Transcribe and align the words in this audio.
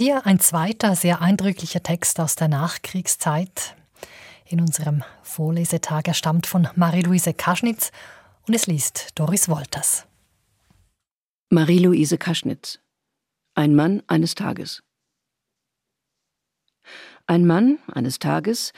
Hier 0.00 0.26
ein 0.26 0.38
zweiter 0.38 0.94
sehr 0.94 1.20
eindrücklicher 1.22 1.82
Text 1.82 2.20
aus 2.20 2.36
der 2.36 2.46
Nachkriegszeit. 2.46 3.74
In 4.46 4.60
unserem 4.60 5.02
Vorlesetag 5.24 6.06
er 6.06 6.14
stammt 6.14 6.46
von 6.46 6.68
Marie-Louise 6.76 7.34
Kaschnitz 7.34 7.90
und 8.46 8.54
es 8.54 8.68
liest 8.68 9.08
Doris 9.16 9.48
Wolters. 9.48 10.06
Marie-Louise 11.50 12.16
Kaschnitz 12.16 12.78
Ein 13.56 13.74
Mann 13.74 14.04
eines 14.06 14.36
Tages 14.36 14.84
Ein 17.26 17.44
Mann 17.44 17.80
eines 17.92 18.20
Tages 18.20 18.72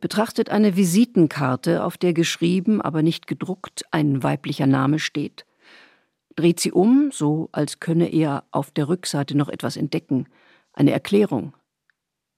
betrachtet 0.00 0.48
eine 0.48 0.76
Visitenkarte, 0.76 1.84
auf 1.84 1.98
der 1.98 2.14
geschrieben, 2.14 2.80
aber 2.80 3.02
nicht 3.02 3.26
gedruckt 3.26 3.84
ein 3.90 4.22
weiblicher 4.22 4.66
Name 4.66 4.98
steht, 4.98 5.44
dreht 6.36 6.58
sie 6.58 6.72
um, 6.72 7.10
so 7.12 7.50
als 7.52 7.80
könne 7.80 8.08
er 8.08 8.44
auf 8.50 8.70
der 8.70 8.88
Rückseite 8.88 9.36
noch 9.36 9.50
etwas 9.50 9.76
entdecken, 9.76 10.26
eine 10.74 10.92
Erklärung. 10.92 11.54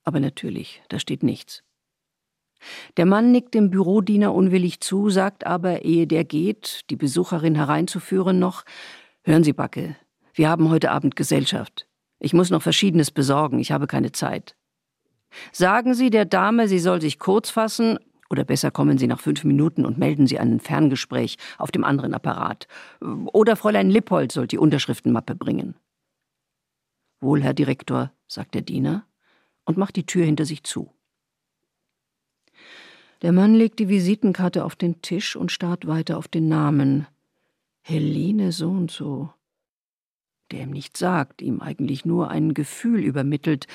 Aber 0.04 0.20
natürlich, 0.20 0.82
da 0.88 0.98
steht 0.98 1.22
nichts. 1.22 1.62
Der 2.96 3.04
Mann 3.04 3.32
nickt 3.32 3.54
dem 3.54 3.70
Bürodiener 3.70 4.32
unwillig 4.32 4.80
zu, 4.80 5.10
sagt 5.10 5.44
aber, 5.44 5.84
ehe 5.84 6.06
der 6.06 6.24
geht, 6.24 6.88
die 6.88 6.96
Besucherin 6.96 7.54
hereinzuführen, 7.54 8.38
noch 8.38 8.64
Hören 9.28 9.42
Sie, 9.42 9.52
Backe, 9.52 9.96
wir 10.34 10.48
haben 10.48 10.70
heute 10.70 10.92
Abend 10.92 11.16
Gesellschaft. 11.16 11.88
Ich 12.20 12.32
muss 12.32 12.50
noch 12.50 12.62
Verschiedenes 12.62 13.10
besorgen, 13.10 13.58
ich 13.58 13.72
habe 13.72 13.88
keine 13.88 14.12
Zeit. 14.12 14.54
Sagen 15.50 15.94
Sie 15.94 16.10
der 16.10 16.24
Dame, 16.24 16.68
sie 16.68 16.78
soll 16.78 17.00
sich 17.00 17.18
kurz 17.18 17.50
fassen, 17.50 17.98
oder 18.30 18.44
besser 18.44 18.70
kommen 18.70 18.98
Sie 18.98 19.08
nach 19.08 19.18
fünf 19.18 19.42
Minuten 19.42 19.84
und 19.84 19.98
melden 19.98 20.28
Sie 20.28 20.38
ein 20.38 20.60
Ferngespräch 20.60 21.38
auf 21.58 21.72
dem 21.72 21.82
anderen 21.82 22.14
Apparat. 22.14 22.68
Oder 23.00 23.56
Fräulein 23.56 23.90
Lippold 23.90 24.30
soll 24.30 24.46
die 24.46 24.58
Unterschriftenmappe 24.58 25.34
bringen. 25.34 25.74
Wohl, 27.20 27.42
Herr 27.42 27.54
Direktor, 27.54 28.12
sagt 28.28 28.54
der 28.54 28.62
Diener 28.62 29.06
und 29.64 29.76
macht 29.76 29.96
die 29.96 30.06
Tür 30.06 30.24
hinter 30.24 30.44
sich 30.44 30.62
zu. 30.64 30.92
Der 33.22 33.32
Mann 33.32 33.54
legt 33.54 33.78
die 33.78 33.88
Visitenkarte 33.88 34.64
auf 34.64 34.76
den 34.76 35.00
Tisch 35.02 35.36
und 35.36 35.50
starrt 35.50 35.86
weiter 35.86 36.18
auf 36.18 36.28
den 36.28 36.48
Namen. 36.48 37.06
Helene 37.82 38.52
so 38.52 38.70
und 38.70 38.90
so. 38.90 39.32
Der 40.50 40.62
ihm 40.62 40.70
nichts 40.70 40.98
sagt, 40.98 41.42
ihm 41.42 41.60
eigentlich 41.60 42.04
nur 42.04 42.30
ein 42.30 42.54
Gefühl 42.54 43.00
übermittelt, 43.00 43.66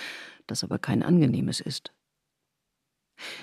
das 0.47 0.63
aber 0.63 0.79
kein 0.79 1.03
angenehmes 1.03 1.59
ist. 1.59 1.91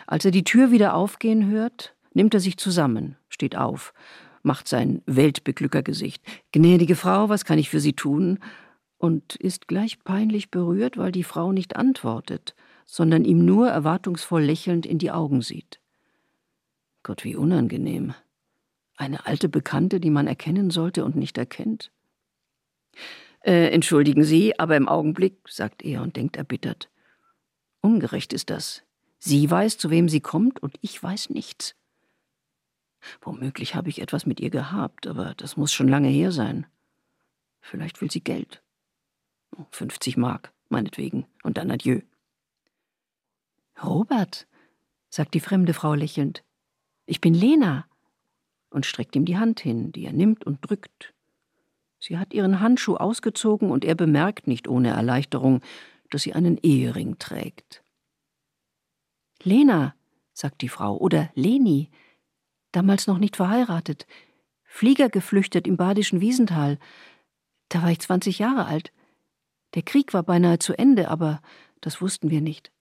Als 0.07 0.25
er 0.25 0.31
die 0.31 0.45
Tür 0.45 0.71
wieder 0.71 0.95
aufgehen 0.95 1.49
hört, 1.49 1.95
nimmt 2.15 2.35
er 2.35 2.41
sich 2.41 2.57
zusammen, 2.57 3.17
steht 3.29 3.57
auf, 3.57 3.93
macht 4.43 4.69
sein 4.69 5.03
Weltbeglückergesicht. 5.07 6.23
Gnädige 6.53 6.97
Frau, 6.97 7.29
was 7.29 7.45
kann 7.45 7.59
ich 7.59 7.71
für 7.71 7.81
Sie 7.81 7.93
tun? 7.93 8.39
Und 8.99 9.37
ist 9.37 9.69
gleich 9.69 10.03
peinlich 10.03 10.51
berührt, 10.51 10.97
weil 10.97 11.13
die 11.13 11.25
Frau 11.25 11.53
nicht 11.53 11.77
antwortet, 11.77 12.55
sondern 12.85 13.25
ihm 13.25 13.45
nur 13.45 13.69
erwartungsvoll 13.69 14.43
lächelnd 14.43 14.87
in 14.87 14.99
die 14.99 15.11
Augen 15.11 15.41
sieht. 15.41 15.81
Gott, 17.05 17.25
wie 17.25 17.37
unangenehm. 17.37 18.15
Eine 18.97 19.27
alte 19.27 19.49
Bekannte, 19.49 20.01
die 20.01 20.11
man 20.11 20.27
erkennen 20.27 20.71
sollte 20.71 21.05
und 21.05 21.15
nicht 21.15 21.39
erkennt. 21.39 21.93
Äh, 23.41 23.71
entschuldigen 23.71 24.25
Sie, 24.25 24.59
aber 24.59 24.77
im 24.77 24.89
Augenblick, 24.89 25.49
sagt 25.49 25.83
er 25.85 26.03
und 26.03 26.17
denkt 26.17 26.37
erbittert. 26.37 26.91
Ungerecht 27.81 28.33
ist 28.33 28.51
das. 28.51 28.83
Sie 29.19 29.51
weiß, 29.51 29.79
zu 29.79 29.91
wem 29.91 30.09
sie 30.09 30.21
kommt, 30.21 30.63
und 30.63 30.77
ich 30.81 31.03
weiß 31.03 31.31
nichts. 31.31 31.75
Womöglich 33.21 33.75
habe 33.75 33.89
ich 33.89 34.01
etwas 34.01 34.27
mit 34.27 34.41
ihr 34.41 34.51
gehabt, 34.51 35.07
aber 35.07 35.35
das 35.37 35.57
muss 35.57 35.73
schon 35.73 35.89
lange 35.89 36.09
her 36.09 36.33
sein. 36.33 36.67
Vielleicht 37.61 38.01
will 38.01 38.11
sie 38.11 38.21
Geld. 38.21 38.63
50 39.71 40.17
Mark, 40.17 40.53
meinetwegen, 40.69 41.27
und 41.43 41.57
dann 41.57 41.71
adieu. 41.71 42.01
Robert, 43.83 44.47
sagt 45.11 45.35
die 45.35 45.41
fremde 45.41 45.75
Frau 45.75 45.95
lächelnd, 45.95 46.45
ich 47.07 47.21
bin 47.21 47.35
Lena, 47.35 47.87
und 48.71 48.85
streckt 48.85 49.17
ihm 49.17 49.25
die 49.25 49.39
Hand 49.39 49.61
hin, 49.61 49.93
die 49.93 50.05
er 50.05 50.13
nimmt 50.13 50.45
und 50.45 50.59
drückt. 50.69 51.15
Sie 52.01 52.19
hat 52.19 52.35
ihren 52.35 52.61
Handschuh 52.61 52.97
ausgezogen, 52.97 53.71
und 53.71 53.85
er 53.85 53.95
bemerkt 53.95 54.47
nicht 54.47 54.69
ohne 54.69 54.91
Erleichterung, 54.91 55.63
dass 56.11 56.23
sie 56.23 56.35
einen 56.35 56.59
Ehering 56.59 57.19
trägt. 57.19 57.83
Lena, 59.43 59.95
sagt 60.33 60.63
die 60.63 60.69
Frau, 60.69 60.97
oder 60.97 61.31
Leni, 61.35 61.91
damals 62.73 63.07
noch 63.07 63.19
nicht 63.19 63.37
verheiratet, 63.37 64.07
Flieger 64.65 65.09
geflüchtet 65.09 65.67
im 65.67 65.77
badischen 65.77 66.21
Wiesental. 66.21 66.79
Da 67.71 67.83
war 67.83 67.91
ich 67.91 68.01
zwanzig 68.01 68.39
Jahre 68.39 68.67
alt. 68.67 68.93
Der 69.75 69.83
Krieg 69.83 70.15
war 70.15 70.23
beinahe 70.23 70.59
zu 70.59 70.77
Ende, 70.77 71.09
aber 71.09 71.41
das 71.81 72.01
wussten 72.01 72.31
wir 72.31 72.41
nicht. 72.41 72.73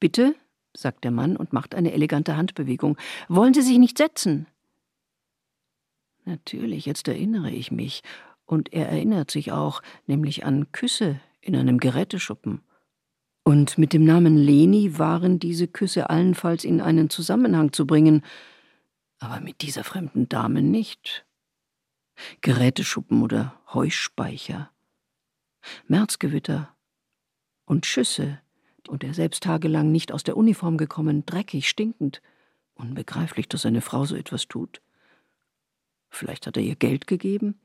Bitte, 0.00 0.34
sagt 0.76 1.04
der 1.04 1.10
Mann 1.10 1.36
und 1.36 1.52
macht 1.52 1.74
eine 1.74 1.92
elegante 1.92 2.36
Handbewegung. 2.36 2.96
Wollen 3.28 3.54
Sie 3.54 3.62
sich 3.62 3.78
nicht 3.78 3.98
setzen? 3.98 4.46
Natürlich, 6.24 6.84
jetzt 6.86 7.08
erinnere 7.08 7.50
ich 7.50 7.70
mich. 7.70 8.02
Und 8.44 8.72
er 8.72 8.88
erinnert 8.88 9.30
sich 9.30 9.52
auch, 9.52 9.82
nämlich 10.06 10.44
an 10.44 10.72
Küsse 10.72 11.20
in 11.40 11.54
einem 11.56 11.78
Geräteschuppen. 11.78 12.62
Und 13.44 13.78
mit 13.78 13.92
dem 13.92 14.04
Namen 14.04 14.36
Leni 14.36 14.98
waren 14.98 15.38
diese 15.38 15.68
Küsse 15.68 16.10
allenfalls 16.10 16.64
in 16.64 16.80
einen 16.80 17.08
Zusammenhang 17.08 17.72
zu 17.72 17.86
bringen, 17.86 18.22
aber 19.20 19.40
mit 19.40 19.62
dieser 19.62 19.84
fremden 19.84 20.28
Dame 20.28 20.62
nicht. 20.62 21.24
Geräteschuppen 22.40 23.22
oder 23.22 23.58
Heuspeicher, 23.72 24.70
Märzgewitter 25.86 26.74
und 27.64 27.86
Schüsse, 27.86 28.40
und 28.88 29.04
er 29.04 29.14
selbst 29.14 29.42
tagelang 29.42 29.92
nicht 29.92 30.12
aus 30.12 30.24
der 30.24 30.36
Uniform 30.36 30.78
gekommen, 30.78 31.26
dreckig, 31.26 31.68
stinkend. 31.68 32.22
Unbegreiflich, 32.74 33.48
dass 33.48 33.66
eine 33.66 33.80
Frau 33.80 34.04
so 34.04 34.16
etwas 34.16 34.48
tut. 34.48 34.80
Vielleicht 36.10 36.46
hat 36.46 36.56
er 36.56 36.62
ihr 36.62 36.76
Geld 36.76 37.06
gegeben? 37.06 37.60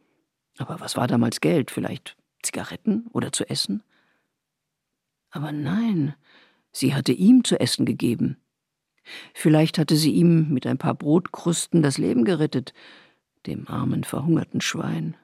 Aber 0.58 0.80
was 0.80 0.98
war 0.98 1.08
damals 1.08 1.40
Geld? 1.40 1.72
Vielleicht 1.72 2.18
Zigaretten 2.42 3.08
oder 3.14 3.32
zu 3.32 3.50
essen? 3.50 3.84
Aber 5.30 5.52
nein, 5.52 6.14
sie 6.72 6.94
hatte 6.94 7.14
ihm 7.14 7.44
zu 7.44 7.60
essen 7.60 7.86
gegeben. 7.86 8.38
Vielleicht 9.34 9.78
hatte 9.78 9.96
sie 9.96 10.12
ihm 10.12 10.50
mit 10.50 10.68
ein 10.68 10.78
paar 10.78 10.94
Brotkrusten 10.94 11.82
das 11.82 11.98
Leben 11.98 12.26
gerettet, 12.26 12.74
dem 13.46 13.68
armen, 13.68 14.04
verhungerten 14.04 14.62
Schwein. 14.62 15.18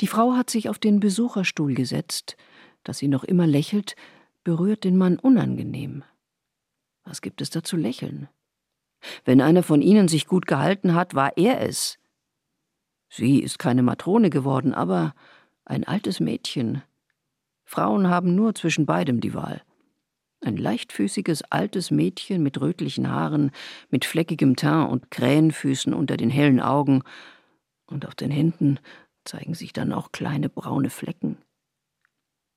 Die 0.00 0.06
Frau 0.06 0.34
hat 0.34 0.50
sich 0.50 0.68
auf 0.68 0.78
den 0.78 1.00
Besucherstuhl 1.00 1.74
gesetzt, 1.74 2.36
dass 2.84 2.98
sie 2.98 3.08
noch 3.08 3.24
immer 3.24 3.46
lächelt, 3.46 3.96
berührt 4.44 4.84
den 4.84 4.96
Mann 4.96 5.18
unangenehm. 5.18 6.04
Was 7.04 7.22
gibt 7.22 7.40
es 7.40 7.50
da 7.50 7.62
zu 7.62 7.76
lächeln? 7.76 8.28
Wenn 9.24 9.40
einer 9.40 9.62
von 9.62 9.82
ihnen 9.82 10.08
sich 10.08 10.26
gut 10.26 10.46
gehalten 10.46 10.94
hat, 10.94 11.14
war 11.14 11.36
er 11.36 11.60
es. 11.60 11.98
Sie 13.08 13.40
ist 13.40 13.58
keine 13.58 13.82
Matrone 13.82 14.30
geworden, 14.30 14.74
aber 14.74 15.14
ein 15.64 15.84
altes 15.84 16.20
Mädchen, 16.20 16.82
Frauen 17.66 18.08
haben 18.08 18.34
nur 18.34 18.54
zwischen 18.54 18.86
beidem 18.86 19.20
die 19.20 19.34
Wahl. 19.34 19.62
Ein 20.40 20.56
leichtfüßiges 20.56 21.42
altes 21.50 21.90
Mädchen 21.90 22.42
mit 22.42 22.60
rötlichen 22.60 23.10
Haaren, 23.10 23.50
mit 23.90 24.04
fleckigem 24.04 24.54
Teint 24.54 24.90
und 24.90 25.10
Krähenfüßen 25.10 25.92
unter 25.92 26.16
den 26.16 26.30
hellen 26.30 26.60
Augen, 26.60 27.02
und 27.88 28.06
auf 28.06 28.14
den 28.16 28.32
Händen 28.32 28.80
zeigen 29.26 29.54
sich 29.54 29.72
dann 29.72 29.92
auch 29.92 30.12
kleine 30.12 30.48
braune 30.48 30.90
Flecken. 30.90 31.38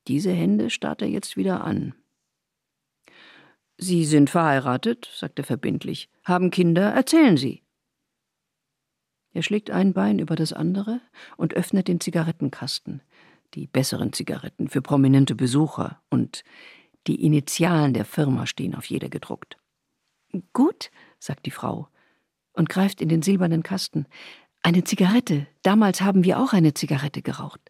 Diese 0.08 0.32
Hände 0.32 0.70
starrt 0.70 1.02
er 1.02 1.08
jetzt 1.08 1.38
wieder 1.38 1.64
an. 1.64 1.94
Sie 3.78 4.06
sind 4.06 4.30
verheiratet, 4.30 5.10
sagt 5.14 5.40
er 5.40 5.46
verbindlich, 5.46 6.10
haben 6.24 6.52
Kinder, 6.52 6.92
erzählen 6.92 7.38
Sie. 7.38 7.64
Er 9.32 9.44
schlägt 9.44 9.70
ein 9.70 9.94
Bein 9.94 10.20
über 10.20 10.36
das 10.36 10.54
andere 10.54 11.02
und 11.38 11.54
öffnet 11.54 11.88
den 11.88 12.00
Zigarettenkasten 12.00 13.02
die 13.54 13.68
besseren 13.68 14.14
Zigaretten 14.14 14.70
für 14.70 14.82
prominente 14.82 15.36
Besucher 15.36 16.02
und 16.10 16.44
die 17.08 17.24
Initialen 17.24 17.94
der 17.94 18.06
Firma 18.06 18.46
stehen 18.46 18.76
auf 18.76 18.86
jeder 18.86 19.10
gedruckt. 19.10 19.58
Gut, 20.54 20.92
sagt 21.18 21.46
die 21.46 21.52
Frau 21.52 21.88
und 22.54 22.70
greift 22.70 23.02
in 23.02 23.10
den 23.10 23.22
silbernen 23.22 23.64
Kasten. 23.64 24.06
Eine 24.62 24.84
Zigarette. 24.84 25.48
Damals 25.64 26.02
haben 26.02 26.24
wir 26.24 26.40
auch 26.40 26.54
eine 26.54 26.74
Zigarette 26.74 27.22
geraucht. 27.22 27.62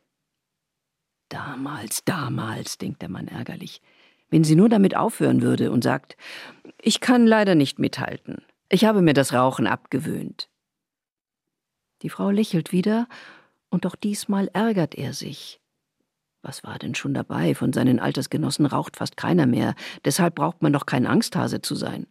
Damals, 1.30 2.04
damals, 2.04 2.78
denkt 2.78 3.02
der 3.02 3.10
Mann 3.10 3.28
ärgerlich. 3.28 3.82
Wenn 4.30 4.44
sie 4.44 4.56
nur 4.56 4.70
damit 4.70 4.96
aufhören 4.96 5.42
würde 5.42 5.72
und 5.72 5.84
sagt, 5.84 6.18
ich 6.82 7.00
kann 7.00 7.28
leider 7.28 7.56
nicht 7.56 7.80
mithalten. 7.80 8.44
Ich 8.70 8.86
habe 8.86 9.02
mir 9.02 9.14
das 9.14 9.34
Rauchen 9.34 9.68
abgewöhnt. 9.68 10.50
Die 12.02 12.10
Frau 12.10 12.30
lächelt 12.30 12.72
wieder, 12.72 13.08
und 13.70 13.86
auch 13.86 13.96
diesmal 13.96 14.48
ärgert 14.54 14.96
er 14.96 15.14
sich. 15.14 15.60
Was 16.42 16.64
war 16.64 16.80
denn 16.80 16.96
schon 16.96 17.14
dabei? 17.14 17.54
Von 17.54 17.74
seinen 17.74 18.00
Altersgenossen 18.00 18.66
raucht 18.66 18.98
fast 18.98 19.18
keiner 19.18 19.46
mehr. 19.46 19.76
Deshalb 20.06 20.36
braucht 20.36 20.62
man 20.62 20.74
doch 20.74 20.86
kein 20.86 21.06
Angsthase 21.06 21.62
zu 21.62 21.76
sein. 21.76 22.08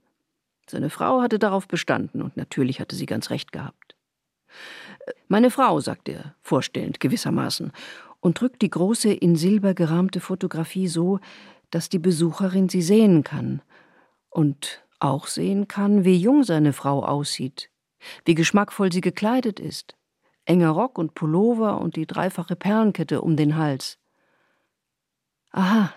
Seine 0.69 0.91
Frau 0.91 1.23
hatte 1.23 1.39
darauf 1.39 1.67
bestanden 1.67 2.21
und 2.21 2.37
natürlich 2.37 2.79
hatte 2.79 2.95
sie 2.95 3.07
ganz 3.07 3.31
recht 3.31 3.53
gehabt. 3.53 3.78
Meine 5.29 5.51
Frau, 5.51 5.81
sagt 5.81 6.09
er, 6.09 6.35
vorstellend 6.43 7.01
gewissermaßen, 7.01 7.73
und 8.21 8.41
drückt 8.41 8.63
die 8.63 8.71
große 8.71 9.13
in 9.13 9.37
Silber 9.37 9.75
gerahmte 9.75 10.21
Fotografie 10.21 10.89
so, 10.89 11.21
dass 11.71 11.89
die 11.89 11.99
Besucherin 11.99 12.69
sie 12.69 12.83
sehen 12.83 13.25
kann 13.25 13.63
und 14.31 14.85
auch 15.01 15.27
sehen 15.27 15.69
kann, 15.69 16.05
wie 16.05 16.17
jung 16.17 16.43
seine 16.43 16.73
Frau 16.73 17.05
aussieht, 17.05 17.71
wie 18.25 18.35
geschmackvoll 18.35 18.93
sie 18.93 19.01
gekleidet 19.01 19.61
ist. 19.61 19.95
Enger 20.45 20.71
Rock 20.71 20.99
und 20.99 21.15
Pullover 21.15 21.81
und 21.81 21.97
die 21.97 22.07
dreifache 22.07 22.57
Perlenkette 22.57 23.21
um 23.21 23.37
den 23.37 23.57
Hals. 23.57 23.99
Aha, 25.51 25.93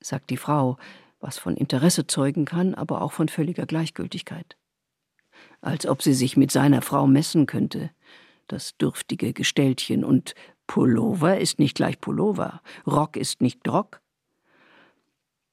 sagt 0.00 0.30
die 0.30 0.36
Frau, 0.36 0.76
was 1.18 1.38
von 1.38 1.56
Interesse 1.56 2.06
zeugen 2.06 2.44
kann, 2.44 2.74
aber 2.74 3.02
auch 3.02 3.12
von 3.12 3.28
völliger 3.28 3.66
Gleichgültigkeit. 3.66 4.56
Als 5.60 5.86
ob 5.86 6.02
sie 6.02 6.14
sich 6.14 6.36
mit 6.36 6.50
seiner 6.50 6.82
Frau 6.82 7.06
messen 7.06 7.46
könnte, 7.46 7.90
das 8.48 8.76
dürftige 8.76 9.32
Gestellchen, 9.32 10.04
und 10.04 10.34
Pullover 10.66 11.38
ist 11.38 11.58
nicht 11.58 11.76
gleich 11.76 12.00
Pullover, 12.00 12.60
Rock 12.86 13.16
ist 13.16 13.40
nicht 13.40 13.66
Rock. 13.68 14.00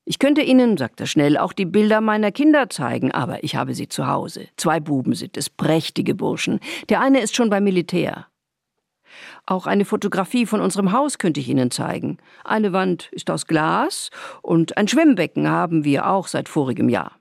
Ich 0.06 0.20
könnte 0.20 0.42
Ihnen, 0.42 0.78
sagt 0.78 1.00
er 1.00 1.08
schnell, 1.08 1.38
auch 1.38 1.54
die 1.54 1.66
Bilder 1.66 2.02
meiner 2.02 2.32
Kinder 2.32 2.70
zeigen, 2.70 3.12
aber 3.12 3.44
ich 3.44 3.56
habe 3.56 3.74
sie 3.74 3.88
zu 3.88 4.08
Hause. 4.08 4.50
Zwei 4.58 4.82
Buben 4.82 5.16
sind 5.16 5.38
es, 5.38 5.50
prächtige 5.50 6.14
Burschen. 6.14 6.60
Der 6.90 7.00
eine 7.00 7.22
ist 7.22 7.36
schon 7.36 7.50
beim 7.50 7.64
Militär. 7.64 8.28
Auch 9.46 9.66
eine 9.66 9.86
Fotografie 9.86 10.46
von 10.46 10.60
unserem 10.60 10.92
Haus 10.92 11.20
könnte 11.20 11.40
ich 11.40 11.48
Ihnen 11.48 11.72
zeigen. 11.72 12.18
Eine 12.44 12.74
Wand 12.74 13.10
ist 13.12 13.30
aus 13.30 13.48
Glas 13.48 14.10
und 14.42 14.76
ein 14.76 14.88
Schwimmbecken 14.88 15.48
haben 15.48 15.86
wir 15.86 16.10
auch 16.10 16.28
seit 16.28 16.50
vorigem 16.50 16.90
Jahr. 16.90 17.14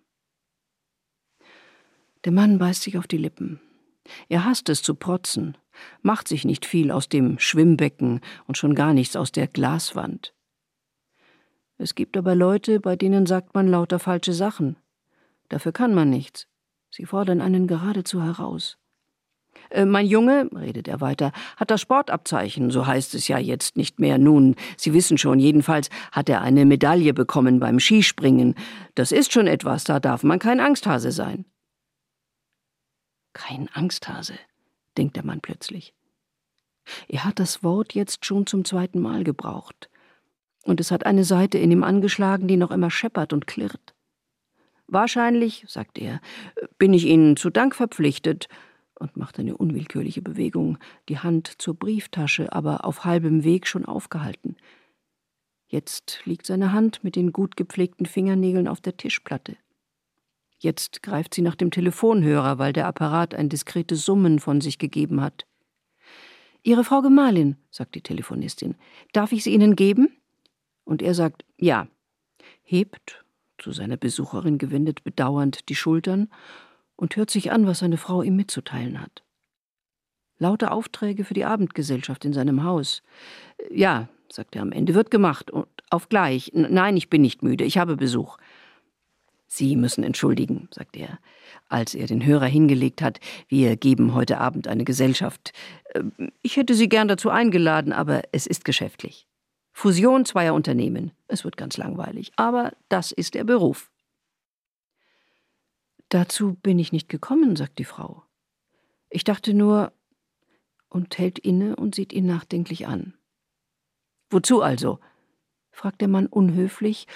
Der 2.24 2.32
Mann 2.32 2.58
beißt 2.58 2.82
sich 2.82 2.98
auf 2.98 3.06
die 3.06 3.16
Lippen. 3.16 3.60
Er 4.28 4.44
hasst 4.44 4.68
es 4.68 4.82
zu 4.82 4.94
protzen, 4.94 5.56
macht 6.02 6.28
sich 6.28 6.44
nicht 6.44 6.66
viel 6.66 6.90
aus 6.90 7.08
dem 7.08 7.38
Schwimmbecken 7.38 8.20
und 8.46 8.56
schon 8.56 8.74
gar 8.74 8.94
nichts 8.94 9.16
aus 9.16 9.32
der 9.32 9.46
Glaswand. 9.46 10.34
Es 11.78 11.94
gibt 11.94 12.16
aber 12.16 12.34
Leute, 12.34 12.78
bei 12.78 12.94
denen 12.96 13.26
sagt 13.26 13.54
man 13.54 13.66
lauter 13.66 13.98
falsche 13.98 14.32
Sachen. 14.32 14.76
Dafür 15.48 15.72
kann 15.72 15.94
man 15.94 16.10
nichts. 16.10 16.46
Sie 16.90 17.06
fordern 17.06 17.40
einen 17.40 17.66
geradezu 17.66 18.22
heraus. 18.22 18.78
Äh, 19.70 19.84
mein 19.84 20.06
Junge, 20.06 20.48
redet 20.54 20.88
er 20.88 21.00
weiter, 21.00 21.32
hat 21.56 21.70
das 21.70 21.80
Sportabzeichen, 21.80 22.70
so 22.70 22.86
heißt 22.86 23.14
es 23.14 23.28
ja 23.28 23.38
jetzt 23.38 23.76
nicht 23.76 23.98
mehr. 23.98 24.18
Nun, 24.18 24.54
Sie 24.76 24.92
wissen 24.94 25.18
schon, 25.18 25.38
jedenfalls 25.38 25.90
hat 26.10 26.28
er 26.28 26.42
eine 26.42 26.64
Medaille 26.64 27.14
bekommen 27.14 27.60
beim 27.60 27.80
Skispringen. 27.80 28.54
Das 28.94 29.12
ist 29.12 29.32
schon 29.32 29.46
etwas, 29.46 29.84
da 29.84 30.00
darf 30.00 30.22
man 30.22 30.38
kein 30.38 30.60
Angsthase 30.60 31.10
sein. 31.10 31.44
Kein 33.52 33.68
Angsthase, 33.74 34.32
denkt 34.96 35.16
der 35.16 35.26
Mann 35.26 35.42
plötzlich. 35.42 35.92
Er 37.06 37.24
hat 37.24 37.38
das 37.38 37.62
Wort 37.62 37.92
jetzt 37.92 38.24
schon 38.24 38.46
zum 38.46 38.64
zweiten 38.64 38.98
Mal 38.98 39.24
gebraucht. 39.24 39.90
Und 40.64 40.80
es 40.80 40.90
hat 40.90 41.04
eine 41.04 41.24
Seite 41.24 41.58
in 41.58 41.70
ihm 41.70 41.84
angeschlagen, 41.84 42.48
die 42.48 42.56
noch 42.56 42.70
immer 42.70 42.90
scheppert 42.90 43.34
und 43.34 43.46
klirrt. 43.46 43.94
Wahrscheinlich, 44.86 45.66
sagt 45.68 45.98
er, 45.98 46.22
bin 46.78 46.94
ich 46.94 47.04
Ihnen 47.04 47.36
zu 47.36 47.50
Dank 47.50 47.74
verpflichtet, 47.74 48.48
und 48.94 49.18
macht 49.18 49.38
eine 49.38 49.56
unwillkürliche 49.56 50.22
Bewegung, 50.22 50.78
die 51.10 51.18
Hand 51.18 51.60
zur 51.60 51.74
Brieftasche, 51.74 52.52
aber 52.54 52.86
auf 52.86 53.04
halbem 53.04 53.44
Weg 53.44 53.66
schon 53.66 53.84
aufgehalten. 53.84 54.56
Jetzt 55.66 56.20
liegt 56.24 56.46
seine 56.46 56.72
Hand 56.72 57.04
mit 57.04 57.16
den 57.16 57.32
gut 57.32 57.58
gepflegten 57.58 58.06
Fingernägeln 58.06 58.66
auf 58.66 58.80
der 58.80 58.96
Tischplatte. 58.96 59.56
Jetzt 60.62 61.02
greift 61.02 61.34
sie 61.34 61.42
nach 61.42 61.56
dem 61.56 61.72
Telefonhörer, 61.72 62.56
weil 62.56 62.72
der 62.72 62.86
Apparat 62.86 63.34
ein 63.34 63.48
diskretes 63.48 64.04
Summen 64.04 64.38
von 64.38 64.60
sich 64.60 64.78
gegeben 64.78 65.20
hat. 65.20 65.44
Ihre 66.62 66.84
Frau 66.84 67.02
Gemahlin, 67.02 67.56
sagt 67.72 67.96
die 67.96 68.00
Telefonistin, 68.00 68.76
darf 69.12 69.32
ich 69.32 69.42
sie 69.42 69.52
Ihnen 69.52 69.74
geben? 69.74 70.16
Und 70.84 71.02
er 71.02 71.14
sagt 71.14 71.44
ja, 71.56 71.88
hebt, 72.62 73.24
zu 73.58 73.72
seiner 73.72 73.96
Besucherin 73.96 74.58
gewendet, 74.58 75.02
bedauernd 75.02 75.68
die 75.68 75.74
Schultern 75.74 76.28
und 76.94 77.16
hört 77.16 77.30
sich 77.30 77.50
an, 77.50 77.66
was 77.66 77.80
seine 77.80 77.96
Frau 77.96 78.22
ihm 78.22 78.36
mitzuteilen 78.36 79.00
hat. 79.00 79.24
Lauter 80.38 80.70
Aufträge 80.70 81.24
für 81.24 81.34
die 81.34 81.44
Abendgesellschaft 81.44 82.24
in 82.24 82.32
seinem 82.32 82.62
Haus. 82.62 83.02
Ja, 83.68 84.08
sagt 84.30 84.54
er 84.54 84.62
am 84.62 84.70
Ende, 84.70 84.94
wird 84.94 85.10
gemacht 85.10 85.50
und 85.50 85.66
auf 85.90 86.08
gleich. 86.08 86.52
Nein, 86.54 86.96
ich 86.96 87.10
bin 87.10 87.22
nicht 87.22 87.42
müde, 87.42 87.64
ich 87.64 87.78
habe 87.78 87.96
Besuch. 87.96 88.38
Sie 89.54 89.76
müssen 89.76 90.02
entschuldigen, 90.02 90.68
sagt 90.70 90.96
er, 90.96 91.18
als 91.68 91.94
er 91.94 92.06
den 92.06 92.24
Hörer 92.24 92.46
hingelegt 92.46 93.02
hat. 93.02 93.20
Wir 93.48 93.76
geben 93.76 94.14
heute 94.14 94.38
Abend 94.38 94.66
eine 94.66 94.84
Gesellschaft. 94.84 95.52
Ähm, 95.94 96.32
ich 96.40 96.56
hätte 96.56 96.72
Sie 96.74 96.88
gern 96.88 97.06
dazu 97.06 97.28
eingeladen, 97.28 97.92
aber 97.92 98.22
es 98.32 98.46
ist 98.46 98.64
geschäftlich. 98.64 99.28
Fusion 99.70 100.24
zweier 100.24 100.54
Unternehmen. 100.54 101.12
Es 101.28 101.44
wird 101.44 101.58
ganz 101.58 101.76
langweilig, 101.76 102.32
aber 102.36 102.72
das 102.88 103.12
ist 103.12 103.34
der 103.34 103.44
Beruf. 103.44 103.90
Dazu 106.08 106.54
bin 106.62 106.78
ich 106.78 106.92
nicht 106.92 107.10
gekommen, 107.10 107.54
sagt 107.54 107.78
die 107.78 107.84
Frau. 107.84 108.22
Ich 109.10 109.22
dachte 109.22 109.52
nur 109.52 109.92
und 110.88 111.18
hält 111.18 111.38
inne 111.38 111.76
und 111.76 111.94
sieht 111.94 112.14
ihn 112.14 112.24
nachdenklich 112.24 112.86
an. 112.86 113.12
Wozu 114.30 114.62
also? 114.62 114.98
fragt 115.70 116.00
der 116.00 116.08
Mann 116.08 116.26
unhöflich, 116.26 117.06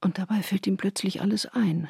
und 0.00 0.18
dabei 0.18 0.42
fällt 0.42 0.66
ihm 0.66 0.76
plötzlich 0.76 1.20
alles 1.20 1.46
ein. 1.46 1.88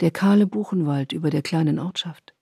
Der 0.00 0.10
kahle 0.10 0.46
Buchenwald 0.46 1.12
über 1.12 1.30
der 1.30 1.42
kleinen 1.42 1.78
Ortschaft. 1.78 2.34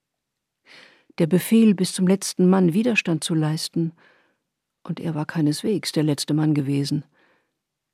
Der 1.18 1.26
Befehl, 1.26 1.74
bis 1.74 1.92
zum 1.92 2.06
letzten 2.06 2.48
Mann 2.48 2.72
Widerstand 2.72 3.22
zu 3.22 3.34
leisten, 3.34 3.92
und 4.82 4.98
er 4.98 5.14
war 5.14 5.26
keineswegs 5.26 5.92
der 5.92 6.02
letzte 6.02 6.34
Mann 6.34 6.54
gewesen, 6.54 7.04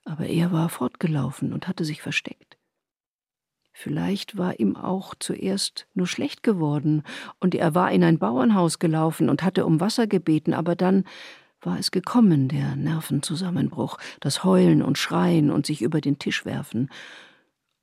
aber 0.05 0.27
er 0.27 0.53
war 0.53 0.69
fortgelaufen 0.69 1.53
und 1.53 1.69
hatte 1.69 1.85
sich 1.85 2.01
versteckt. 2.01 2.57
Vielleicht 3.73 4.37
war 4.37 4.59
ihm 4.59 4.75
auch 4.75 5.15
zuerst 5.19 5.87
nur 5.95 6.07
schlecht 6.07 6.43
geworden, 6.43 7.03
und 7.41 7.55
er 7.55 7.75
war 7.75 7.93
in 7.93 8.03
ein 8.03 8.19
Bauernhaus 8.19 8.79
gelaufen 8.79 9.29
und 9.29 9.43
hatte 9.43 9.67
um 9.67 9.81
Wasser 9.81 10.07
gebeten, 10.07 10.55
aber 10.55 10.75
dann 10.75 11.05
war 11.61 11.79
es 11.79 11.91
gekommen, 11.91 12.49
der 12.49 12.77
Nervenzusammenbruch, 12.77 13.99
das 14.21 14.45
Heulen 14.45 14.83
und 14.83 14.99
Schreien 14.99 15.51
und 15.51 15.67
sich 15.67 15.83
über 15.83 16.01
den 16.01 16.19
Tisch 16.19 16.45
werfen, 16.45 16.91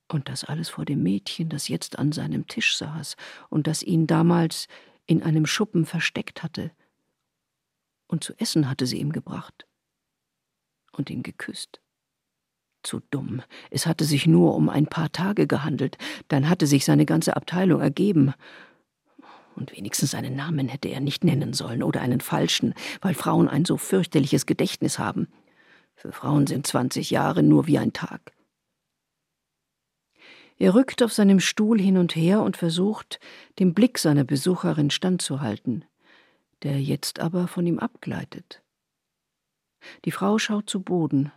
und 0.07 0.29
das 0.29 0.43
alles 0.43 0.69
vor 0.69 0.85
dem 0.85 1.01
Mädchen, 1.01 1.49
das 1.49 1.67
jetzt 1.67 1.97
an 1.97 2.11
seinem 2.11 2.47
Tisch 2.47 2.77
saß 2.77 3.15
und 3.49 3.65
das 3.65 3.81
ihn 3.81 4.05
damals 4.05 4.67
in 5.07 5.23
einem 5.23 5.45
Schuppen 5.45 5.85
versteckt 5.85 6.43
hatte, 6.43 6.71
und 8.07 8.23
zu 8.23 8.33
essen 8.39 8.69
hatte 8.69 8.85
sie 8.85 8.99
ihm 8.99 9.11
gebracht 9.11 9.65
und 10.91 11.09
ihn 11.09 11.23
geküsst. 11.23 11.81
Zu 12.83 13.01
dumm. 13.09 13.41
Es 13.71 13.87
hatte 13.87 14.05
sich 14.05 14.27
nur 14.27 14.53
um 14.53 14.69
ein 14.69 14.85
paar 14.85 15.11
Tage 15.11 15.47
gehandelt, 15.47 15.97
dann 16.27 16.47
hatte 16.47 16.67
sich 16.67 16.85
seine 16.85 17.05
ganze 17.05 17.35
Abteilung 17.35 17.81
ergeben. 17.81 18.33
Und 19.55 19.71
wenigstens 19.71 20.13
einen 20.13 20.35
Namen 20.35 20.67
hätte 20.67 20.89
er 20.89 20.99
nicht 20.99 21.23
nennen 21.23 21.53
sollen 21.53 21.81
oder 21.81 22.01
einen 22.01 22.19
falschen, 22.19 22.73
weil 23.01 23.13
Frauen 23.13 23.47
ein 23.47 23.63
so 23.63 23.77
fürchterliches 23.77 24.45
Gedächtnis 24.45 24.99
haben. 24.99 25.27
Für 25.95 26.11
Frauen 26.11 26.45
sind 26.45 26.67
zwanzig 26.67 27.09
Jahre 27.09 27.41
nur 27.41 27.65
wie 27.65 27.77
ein 27.77 27.93
Tag. 27.93 28.33
Er 30.57 30.73
rückt 30.73 31.01
auf 31.03 31.13
seinem 31.13 31.39
Stuhl 31.39 31.79
hin 31.79 31.97
und 31.97 32.15
her 32.15 32.41
und 32.41 32.57
versucht, 32.57 33.19
dem 33.59 33.73
Blick 33.73 33.97
seiner 33.97 34.23
Besucherin 34.23 34.89
standzuhalten, 34.89 35.85
der 36.63 36.81
jetzt 36.81 37.19
aber 37.19 37.47
von 37.47 37.65
ihm 37.65 37.79
abgleitet. 37.79 38.61
Die 40.03 40.11
Frau 40.11 40.37
schaut 40.37 40.69
zu 40.69 40.81
Boden, 40.81 41.31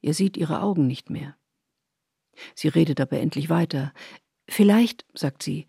er 0.00 0.14
sieht 0.14 0.36
ihre 0.36 0.60
Augen 0.62 0.86
nicht 0.86 1.10
mehr. 1.10 1.36
Sie 2.54 2.68
redet 2.68 3.00
aber 3.00 3.18
endlich 3.18 3.50
weiter. 3.50 3.92
Vielleicht, 4.48 5.04
sagt 5.14 5.42
sie, 5.42 5.66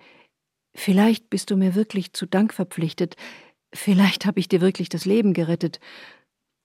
vielleicht 0.80 1.30
bist 1.30 1.52
du 1.52 1.58
mir 1.58 1.76
wirklich 1.76 2.14
zu 2.14 2.26
Dank 2.26 2.54
verpflichtet, 2.54 3.16
vielleicht 3.74 4.26
habe 4.26 4.40
ich 4.40 4.48
dir 4.48 4.62
wirklich 4.62 4.90
das 4.90 5.06
Leben 5.06 5.34
gerettet, 5.34 5.80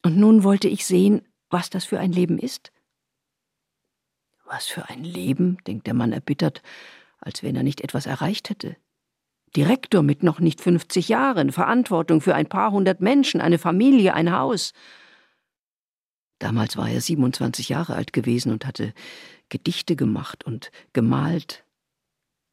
und 0.04 0.18
nun 0.18 0.44
wollte 0.44 0.68
ich 0.68 0.84
sehen, 0.84 1.22
was 1.48 1.70
das 1.70 1.86
für 1.86 1.98
ein 1.98 2.12
Leben 2.12 2.38
ist. 2.38 2.72
Was 4.44 4.66
für 4.66 4.90
ein 4.90 5.02
Leben, 5.02 5.56
denkt 5.66 5.86
der 5.86 5.94
Mann 5.94 6.12
erbittert, 6.12 6.62
als 7.18 7.42
wenn 7.42 7.56
er 7.56 7.62
nicht 7.62 7.80
etwas 7.80 8.04
erreicht 8.04 8.50
hätte. 8.50 8.76
Direktor 9.56 10.02
mit 10.02 10.22
noch 10.22 10.40
nicht 10.40 10.60
fünfzig 10.60 11.08
Jahren, 11.08 11.52
Verantwortung 11.52 12.20
für 12.20 12.34
ein 12.34 12.48
paar 12.48 12.70
hundert 12.72 13.00
Menschen, 13.00 13.40
eine 13.40 13.58
Familie, 13.58 14.12
ein 14.12 14.32
Haus. 14.32 14.74
Damals 16.38 16.76
war 16.76 16.90
er 16.90 17.00
27 17.00 17.70
Jahre 17.70 17.94
alt 17.94 18.12
gewesen 18.12 18.52
und 18.52 18.66
hatte 18.66 18.92
Gedichte 19.48 19.96
gemacht 19.96 20.44
und 20.44 20.70
gemalt. 20.92 21.63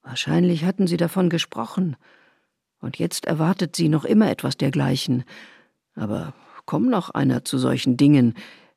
Wahrscheinlich 0.04 0.66
hatten 0.66 0.88
sie 0.88 0.98
davon 0.98 1.30
gesprochen, 1.30 1.96
und 2.80 2.98
jetzt 2.98 3.26
erwartet 3.26 3.76
sie 3.76 3.90
noch 3.90 4.06
immer 4.06 4.30
etwas 4.32 4.58
dergleichen. 4.58 5.24
Aber 5.94 6.34
komm 6.66 6.90
noch 6.90 7.12
einer 7.12 7.46
zu 7.46 7.58
solchen 7.60 7.96
Dingen, 7.96 8.34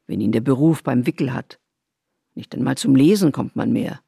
wenn 0.06 0.20
ihn 0.20 0.32
der 0.32 0.42
Beruf 0.42 0.82
beim 0.82 1.06
Wickel 1.06 1.32
hat. 1.32 1.58
Nicht 2.34 2.54
einmal 2.54 2.76
zum 2.76 2.94
Lesen 2.94 3.32
kommt 3.32 3.56
man 3.56 3.72
mehr. 3.72 4.00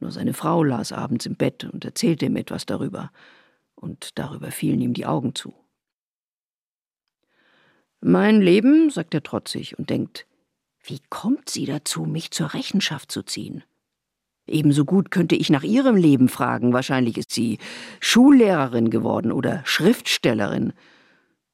Nur 0.00 0.10
seine 0.10 0.34
Frau 0.34 0.64
las 0.64 0.92
abends 0.92 1.26
im 1.26 1.36
Bett 1.36 1.64
und 1.64 1.84
erzählte 1.84 2.26
ihm 2.26 2.36
etwas 2.36 2.66
darüber, 2.66 3.12
und 3.74 4.18
darüber 4.18 4.50
fielen 4.50 4.80
ihm 4.80 4.94
die 4.94 5.06
Augen 5.06 5.34
zu. 5.34 5.54
Mein 8.00 8.40
Leben, 8.42 8.90
sagt 8.90 9.14
er 9.14 9.22
trotzig 9.22 9.78
und 9.78 9.90
denkt, 9.90 10.26
wie 10.82 11.00
kommt 11.08 11.48
sie 11.48 11.64
dazu, 11.64 12.04
mich 12.04 12.30
zur 12.32 12.52
Rechenschaft 12.52 13.10
zu 13.10 13.22
ziehen? 13.22 13.64
Ebenso 14.46 14.84
gut 14.84 15.10
könnte 15.10 15.36
ich 15.36 15.50
nach 15.50 15.62
ihrem 15.62 15.96
Leben 15.96 16.28
fragen. 16.28 16.72
Wahrscheinlich 16.72 17.16
ist 17.16 17.32
sie 17.32 17.58
Schullehrerin 18.00 18.90
geworden 18.90 19.32
oder 19.32 19.62
Schriftstellerin. 19.64 20.72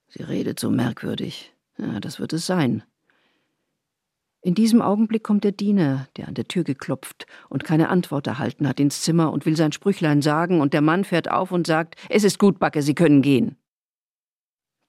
Sie 0.09 0.23
redet 0.23 0.59
so 0.59 0.71
merkwürdig. 0.71 1.53
Ja, 1.79 2.01
das 2.01 2.19
wird 2.19 2.33
es 2.33 2.47
sein. 2.47 2.83
In 4.43 4.55
diesem 4.55 4.81
Augenblick 4.81 5.23
kommt 5.23 5.45
der 5.45 5.53
Diener, 5.53 6.09
der 6.17 6.27
an 6.27 6.35
der 6.35 6.49
Tür 6.49 6.65
geklopft 6.65 7.27
und 7.51 7.63
keine 7.63 7.91
Antwort 7.91 8.27
erhalten 8.27 8.67
hat, 8.67 8.81
ins 8.81 9.03
Zimmer 9.03 9.33
und 9.33 9.45
will 9.45 9.55
sein 9.55 9.73
Sprüchlein 9.73 10.23
sagen, 10.23 10.61
und 10.61 10.73
der 10.73 10.81
Mann 10.81 11.05
fährt 11.05 11.31
auf 11.31 11.53
und 11.53 11.67
sagt, 11.67 11.97
es 12.09 12.25
ist 12.25 12.39
gut, 12.39 12.59
Backe, 12.59 12.81
Sie 12.81 12.95
können 12.95 13.21
gehen. 13.21 13.57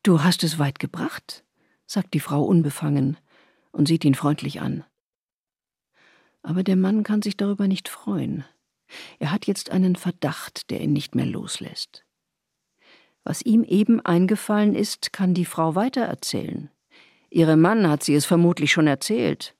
Du 0.03 0.23
hast 0.23 0.43
es 0.43 0.57
weit 0.57 0.79
gebracht, 0.79 1.43
sagt 1.85 2.13
die 2.13 2.21
Frau 2.21 2.43
unbefangen 2.43 3.17
und 3.71 3.89
sieht 3.89 4.05
ihn 4.05 4.15
freundlich 4.15 4.61
an. 4.61 4.85
Aber 6.43 6.63
der 6.63 6.75
Mann 6.75 7.03
kann 7.03 7.21
sich 7.21 7.37
darüber 7.37 7.67
nicht 7.67 7.89
freuen. 7.89 8.45
Er 9.19 9.31
hat 9.31 9.47
jetzt 9.47 9.69
einen 9.69 9.95
Verdacht, 9.95 10.69
der 10.69 10.81
ihn 10.81 10.93
nicht 10.93 11.15
mehr 11.15 11.25
loslässt. 11.25 12.03
Was 13.23 13.41
ihm 13.43 13.63
eben 13.63 14.01
eingefallen 14.01 14.75
ist, 14.75 15.13
kann 15.13 15.33
die 15.33 15.45
Frau 15.45 15.75
weitererzählen. 15.75 16.69
Ihrem 17.29 17.61
Mann 17.61 17.87
hat 17.87 18.03
sie 18.03 18.15
es 18.15 18.25
vermutlich 18.25 18.71
schon 18.71 18.87
erzählt. 18.87 19.55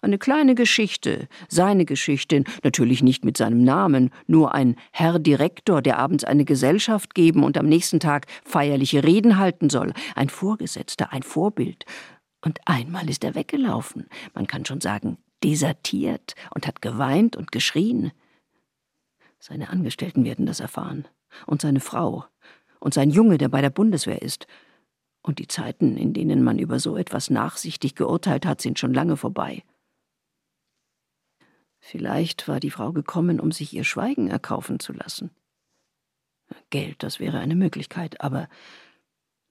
Eine 0.00 0.18
kleine 0.18 0.56
Geschichte, 0.56 1.28
seine 1.48 1.84
Geschichte, 1.84 2.42
natürlich 2.64 3.04
nicht 3.04 3.24
mit 3.24 3.36
seinem 3.36 3.62
Namen, 3.62 4.10
nur 4.26 4.52
ein 4.52 4.76
Herr 4.90 5.20
Direktor, 5.20 5.80
der 5.80 5.98
abends 5.98 6.24
eine 6.24 6.44
Gesellschaft 6.44 7.14
geben 7.14 7.44
und 7.44 7.56
am 7.56 7.66
nächsten 7.68 8.00
Tag 8.00 8.26
feierliche 8.44 9.04
Reden 9.04 9.38
halten 9.38 9.70
soll, 9.70 9.92
ein 10.16 10.28
Vorgesetzter, 10.28 11.12
ein 11.12 11.22
Vorbild. 11.22 11.84
Und 12.44 12.58
einmal 12.66 13.08
ist 13.08 13.22
er 13.22 13.36
weggelaufen, 13.36 14.08
man 14.34 14.48
kann 14.48 14.64
schon 14.64 14.80
sagen, 14.80 15.18
desertiert 15.42 16.34
und 16.54 16.66
hat 16.66 16.82
geweint 16.82 17.36
und 17.36 17.52
geschrien. 17.52 18.12
Seine 19.38 19.70
Angestellten 19.70 20.24
werden 20.24 20.46
das 20.46 20.60
erfahren, 20.60 21.06
und 21.46 21.62
seine 21.62 21.80
Frau, 21.80 22.24
und 22.78 22.94
sein 22.94 23.10
Junge, 23.10 23.38
der 23.38 23.48
bei 23.48 23.60
der 23.60 23.70
Bundeswehr 23.70 24.22
ist, 24.22 24.46
und 25.22 25.38
die 25.38 25.46
Zeiten, 25.46 25.96
in 25.96 26.12
denen 26.12 26.42
man 26.42 26.58
über 26.58 26.80
so 26.80 26.96
etwas 26.96 27.30
nachsichtig 27.30 27.94
geurteilt 27.94 28.44
hat, 28.44 28.60
sind 28.60 28.78
schon 28.78 28.92
lange 28.92 29.16
vorbei. 29.16 29.62
Vielleicht 31.78 32.46
war 32.48 32.60
die 32.60 32.70
Frau 32.70 32.92
gekommen, 32.92 33.40
um 33.40 33.52
sich 33.52 33.72
ihr 33.72 33.84
Schweigen 33.84 34.28
erkaufen 34.28 34.80
zu 34.80 34.92
lassen. 34.92 35.30
Geld, 36.70 37.02
das 37.02 37.18
wäre 37.18 37.38
eine 37.38 37.56
Möglichkeit, 37.56 38.20
aber 38.20 38.48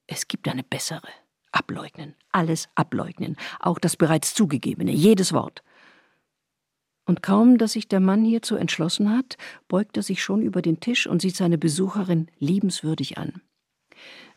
es 0.06 0.28
gibt 0.28 0.48
eine 0.48 0.62
bessere. 0.62 1.08
Ableugnen, 1.52 2.14
alles 2.30 2.70
ableugnen, 2.74 3.36
auch 3.60 3.78
das 3.78 3.96
bereits 3.96 4.34
zugegebene, 4.34 4.90
jedes 4.90 5.34
Wort. 5.34 5.62
Und 7.04 7.22
kaum, 7.22 7.58
dass 7.58 7.72
sich 7.72 7.88
der 7.88 8.00
Mann 8.00 8.24
hierzu 8.24 8.56
entschlossen 8.56 9.10
hat, 9.10 9.36
beugt 9.68 9.96
er 9.96 10.02
sich 10.02 10.22
schon 10.22 10.42
über 10.42 10.62
den 10.62 10.80
Tisch 10.80 11.06
und 11.06 11.20
sieht 11.20 11.36
seine 11.36 11.58
Besucherin 11.58 12.28
liebenswürdig 12.38 13.18
an. 13.18 13.42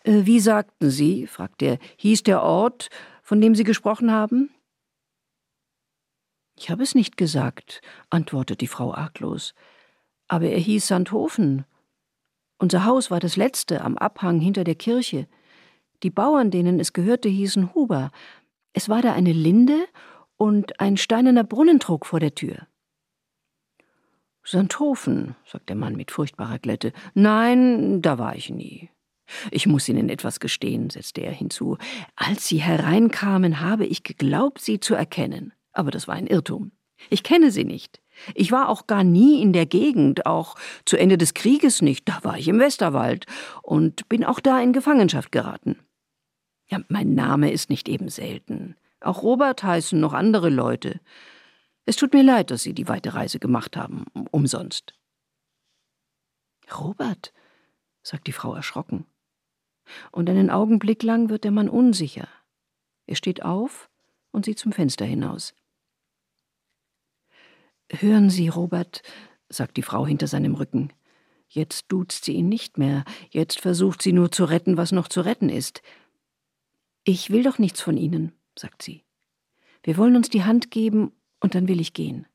Äh, 0.03 0.25
wie 0.25 0.39
sagten 0.39 0.89
Sie, 0.89 1.27
fragt 1.27 1.61
er, 1.61 1.77
hieß 1.97 2.23
der 2.23 2.41
Ort, 2.41 2.89
von 3.21 3.39
dem 3.41 3.55
Sie 3.55 3.63
gesprochen 3.63 4.11
haben? 4.11 4.49
Ich 6.57 6.69
habe 6.69 6.83
es 6.83 6.95
nicht 6.95 7.17
gesagt, 7.17 7.81
antwortet 8.09 8.61
die 8.61 8.67
Frau 8.67 8.93
arglos. 8.93 9.53
Aber 10.27 10.45
er 10.45 10.59
hieß 10.59 10.87
Sandhofen. 10.87 11.65
Unser 12.57 12.85
Haus 12.85 13.11
war 13.11 13.19
das 13.19 13.35
letzte 13.35 13.81
am 13.81 13.97
Abhang 13.97 14.39
hinter 14.39 14.63
der 14.63 14.75
Kirche. 14.75 15.27
Die 16.03 16.09
Bauern, 16.09 16.51
denen 16.51 16.79
es 16.79 16.93
gehörte, 16.93 17.29
hießen 17.29 17.75
Huber. 17.75 18.11
Es 18.73 18.89
war 18.89 19.01
da 19.01 19.13
eine 19.13 19.33
Linde 19.33 19.85
und 20.45 20.79
ein 20.79 20.95
steinerner 20.95 21.43
Brunnentrog 21.43 22.05
vor 22.05 22.19
der 22.19 22.35
Tür. 22.35 22.67
Sandhofen, 24.43 25.35
sagt 25.43 25.69
der 25.69 25.75
Mann 25.75 25.95
mit 25.95 26.11
furchtbarer 26.11 26.59
Glätte. 26.59 26.93
Nein, 27.15 28.03
da 28.03 28.19
war 28.19 28.35
ich 28.35 28.51
nie. 28.51 28.91
Ich 29.49 29.65
muss 29.65 29.89
Ihnen 29.89 30.07
etwas 30.07 30.39
gestehen, 30.39 30.91
setzte 30.91 31.21
er 31.21 31.31
hinzu. 31.31 31.79
Als 32.15 32.47
Sie 32.47 32.59
hereinkamen, 32.59 33.59
habe 33.59 33.87
ich 33.87 34.03
geglaubt, 34.03 34.61
Sie 34.61 34.79
zu 34.79 34.93
erkennen. 34.93 35.51
Aber 35.73 35.89
das 35.89 36.07
war 36.07 36.13
ein 36.13 36.27
Irrtum. 36.27 36.73
Ich 37.09 37.23
kenne 37.23 37.49
Sie 37.49 37.63
nicht. 37.63 37.99
Ich 38.35 38.51
war 38.51 38.69
auch 38.69 38.85
gar 38.85 39.03
nie 39.03 39.41
in 39.41 39.51
der 39.51 39.65
Gegend, 39.65 40.27
auch 40.27 40.57
zu 40.85 40.95
Ende 40.95 41.17
des 41.17 41.33
Krieges 41.33 41.81
nicht. 41.81 42.07
Da 42.07 42.19
war 42.21 42.37
ich 42.37 42.47
im 42.47 42.59
Westerwald 42.59 43.25
und 43.63 44.07
bin 44.09 44.23
auch 44.23 44.39
da 44.39 44.61
in 44.61 44.73
Gefangenschaft 44.73 45.31
geraten. 45.31 45.79
Ja, 46.67 46.81
mein 46.87 47.15
Name 47.15 47.51
ist 47.51 47.71
nicht 47.71 47.89
eben 47.89 48.09
selten. 48.09 48.75
Auch 49.05 49.21
Robert 49.21 49.63
heißen 49.63 49.99
noch 49.99 50.13
andere 50.13 50.49
Leute. 50.49 50.99
Es 51.85 51.95
tut 51.95 52.13
mir 52.13 52.23
leid, 52.23 52.49
dass 52.49 52.63
Sie 52.63 52.73
die 52.73 52.87
weite 52.87 53.13
Reise 53.13 53.37
gemacht 53.37 53.77
haben, 53.77 54.05
umsonst. 54.31 54.95
Robert, 56.75 57.31
sagt 58.01 58.25
die 58.25 58.31
Frau 58.31 58.55
erschrocken 58.55 59.05
und 60.11 60.27
einen 60.27 60.49
Augenblick 60.49 61.03
lang 61.03 61.29
wird 61.29 61.43
der 61.43 61.51
Mann 61.51 61.69
unsicher. 61.69 62.27
Er 63.05 63.15
steht 63.15 63.43
auf 63.43 63.91
und 64.31 64.45
sieht 64.45 64.57
zum 64.57 64.71
Fenster 64.71 65.05
hinaus. 65.05 65.53
Hören 67.91 68.31
Sie, 68.31 68.47
Robert, 68.47 69.03
sagt 69.49 69.77
die 69.77 69.83
Frau 69.83 70.07
hinter 70.07 70.25
seinem 70.25 70.55
Rücken. 70.55 70.91
Jetzt 71.47 71.91
duzt 71.91 72.25
sie 72.25 72.33
ihn 72.33 72.49
nicht 72.49 72.79
mehr, 72.79 73.05
jetzt 73.29 73.59
versucht 73.59 74.01
sie 74.01 74.13
nur 74.13 74.31
zu 74.31 74.45
retten, 74.45 74.77
was 74.77 74.91
noch 74.91 75.07
zu 75.07 75.21
retten 75.21 75.49
ist. 75.49 75.83
Ich 77.03 77.29
will 77.29 77.43
doch 77.43 77.59
nichts 77.59 77.81
von 77.81 77.97
Ihnen, 77.97 78.33
sagt 78.59 78.81
sie. 78.81 79.03
Wir 79.83 79.97
wollen 79.97 80.15
uns 80.15 80.29
die 80.29 80.43
Hand 80.43 80.71
geben, 80.71 81.11
und 81.39 81.53
dann 81.53 81.67
will 81.67 81.79
ich 81.79 81.93
gehen. 81.93 82.25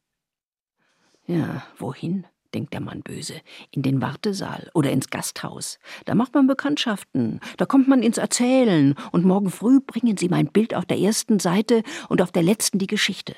Ja, 1.27 1.67
wohin? 1.79 2.27
denkt 2.55 2.73
der 2.73 2.81
Mann 2.81 3.03
böse, 3.03 3.41
in 3.71 3.83
den 3.83 4.00
Wartesaal 4.00 4.71
oder 4.75 4.91
ins 4.91 5.11
Gasthaus. 5.11 5.79
Da 6.05 6.17
macht 6.17 6.35
man 6.35 6.49
Bekanntschaften, 6.49 7.39
da 7.57 7.67
kommt 7.67 7.87
man 7.87 8.03
ins 8.03 8.19
Erzählen, 8.19 8.97
und 9.12 9.25
morgen 9.25 9.50
früh 9.50 9.81
bringen 9.81 10.17
Sie 10.17 10.29
mein 10.29 10.49
Bild 10.49 10.75
auf 10.75 10.85
der 10.85 10.99
ersten 10.99 11.39
Seite 11.39 11.85
und 12.09 12.21
auf 12.23 12.33
der 12.33 12.43
letzten 12.43 12.79
die 12.79 12.89
Geschichte. 12.89 13.37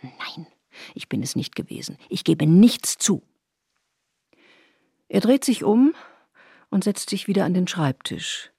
Nein, 0.00 0.46
ich 0.94 1.08
bin 1.08 1.22
es 1.22 1.36
nicht 1.36 1.56
gewesen. 1.56 1.98
Ich 2.08 2.22
gebe 2.22 2.46
nichts 2.46 2.98
zu. 2.98 3.22
Er 5.08 5.20
dreht 5.20 5.44
sich 5.44 5.64
um 5.64 5.94
und 6.70 6.84
setzt 6.84 7.10
sich 7.10 7.26
wieder 7.26 7.44
an 7.44 7.54
den 7.54 7.68
Schreibtisch. 7.68 8.51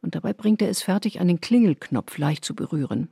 Und 0.00 0.14
dabei 0.14 0.32
bringt 0.32 0.62
er 0.62 0.68
es 0.68 0.82
fertig, 0.82 1.20
einen 1.20 1.40
Klingelknopf 1.40 2.18
leicht 2.18 2.44
zu 2.44 2.54
berühren. 2.54 3.08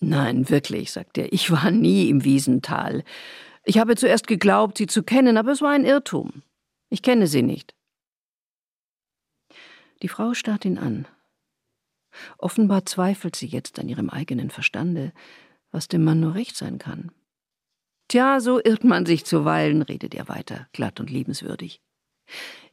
Nein, 0.00 0.48
wirklich, 0.48 0.92
sagt 0.92 1.18
er, 1.18 1.32
ich 1.32 1.50
war 1.50 1.70
nie 1.70 2.08
im 2.08 2.24
Wiesental. 2.24 3.04
Ich 3.64 3.78
habe 3.78 3.96
zuerst 3.96 4.26
geglaubt, 4.26 4.78
sie 4.78 4.86
zu 4.86 5.02
kennen, 5.02 5.36
aber 5.36 5.52
es 5.52 5.60
war 5.60 5.70
ein 5.70 5.84
Irrtum. 5.84 6.42
Ich 6.88 7.02
kenne 7.02 7.26
sie 7.26 7.42
nicht. 7.42 7.74
Die 10.02 10.08
Frau 10.08 10.32
starrt 10.32 10.64
ihn 10.64 10.78
an. 10.78 11.06
Offenbar 12.38 12.86
zweifelt 12.86 13.36
sie 13.36 13.46
jetzt 13.46 13.78
an 13.78 13.88
ihrem 13.88 14.10
eigenen 14.10 14.50
Verstande, 14.50 15.12
was 15.70 15.88
dem 15.88 16.02
Mann 16.02 16.20
nur 16.20 16.34
recht 16.34 16.56
sein 16.56 16.78
kann. 16.78 17.12
Tja, 18.08 18.40
so 18.40 18.60
irrt 18.60 18.82
man 18.82 19.06
sich 19.06 19.24
zuweilen, 19.24 19.82
redet 19.82 20.14
er 20.14 20.28
weiter, 20.28 20.66
glatt 20.72 20.98
und 20.98 21.10
liebenswürdig. 21.10 21.80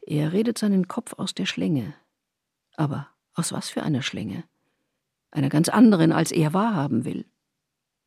Er 0.00 0.32
redet 0.32 0.58
seinen 0.58 0.88
Kopf 0.88 1.12
aus 1.12 1.34
der 1.34 1.46
Schlinge. 1.46 1.94
Aber 2.74 3.08
aus 3.38 3.52
was 3.52 3.70
für 3.70 3.82
einer 3.82 4.02
Schlinge? 4.02 4.44
Einer 5.30 5.48
ganz 5.48 5.68
anderen, 5.68 6.12
als 6.12 6.32
er 6.32 6.54
wahrhaben 6.54 7.04
will. 7.04 7.26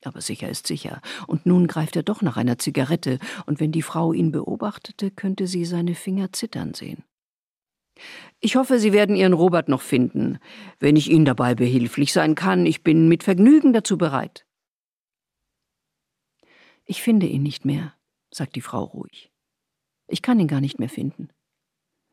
Aber 0.04 0.22
sicher 0.22 0.50
ist 0.50 0.66
sicher. 0.66 1.02
Und 1.28 1.46
nun 1.46 1.68
greift 1.68 1.96
er 1.96 2.04
doch 2.04 2.22
nach 2.22 2.38
einer 2.38 2.58
Zigarette, 2.58 3.20
und 3.46 3.60
wenn 3.60 3.72
die 3.72 3.84
Frau 3.84 4.14
ihn 4.14 4.32
beobachtete, 4.32 5.12
könnte 5.12 5.48
sie 5.48 5.66
seine 5.66 5.96
Finger 5.96 6.34
zittern 6.34 6.74
sehen. 6.74 7.04
Ich 8.40 8.56
hoffe, 8.56 8.80
Sie 8.80 8.94
werden 8.94 9.16
Ihren 9.16 9.34
Robert 9.34 9.70
noch 9.70 9.82
finden. 9.82 10.40
Wenn 10.80 10.96
ich 10.96 11.12
Ihnen 11.12 11.26
dabei 11.26 11.54
behilflich 11.54 12.14
sein 12.14 12.36
kann, 12.36 12.66
ich 12.66 12.84
bin 12.84 13.08
mit 13.08 13.24
Vergnügen 13.24 13.74
dazu 13.74 13.98
bereit. 13.98 14.48
Ich 16.86 17.02
finde 17.02 17.28
ihn 17.28 17.44
nicht 17.44 17.64
mehr, 17.64 17.94
sagt 18.32 18.56
die 18.56 18.62
Frau 18.62 18.84
ruhig. 18.84 19.32
Ich 20.08 20.22
kann 20.22 20.40
ihn 20.40 20.48
gar 20.48 20.62
nicht 20.62 20.80
mehr 20.80 20.90
finden. 20.90 21.30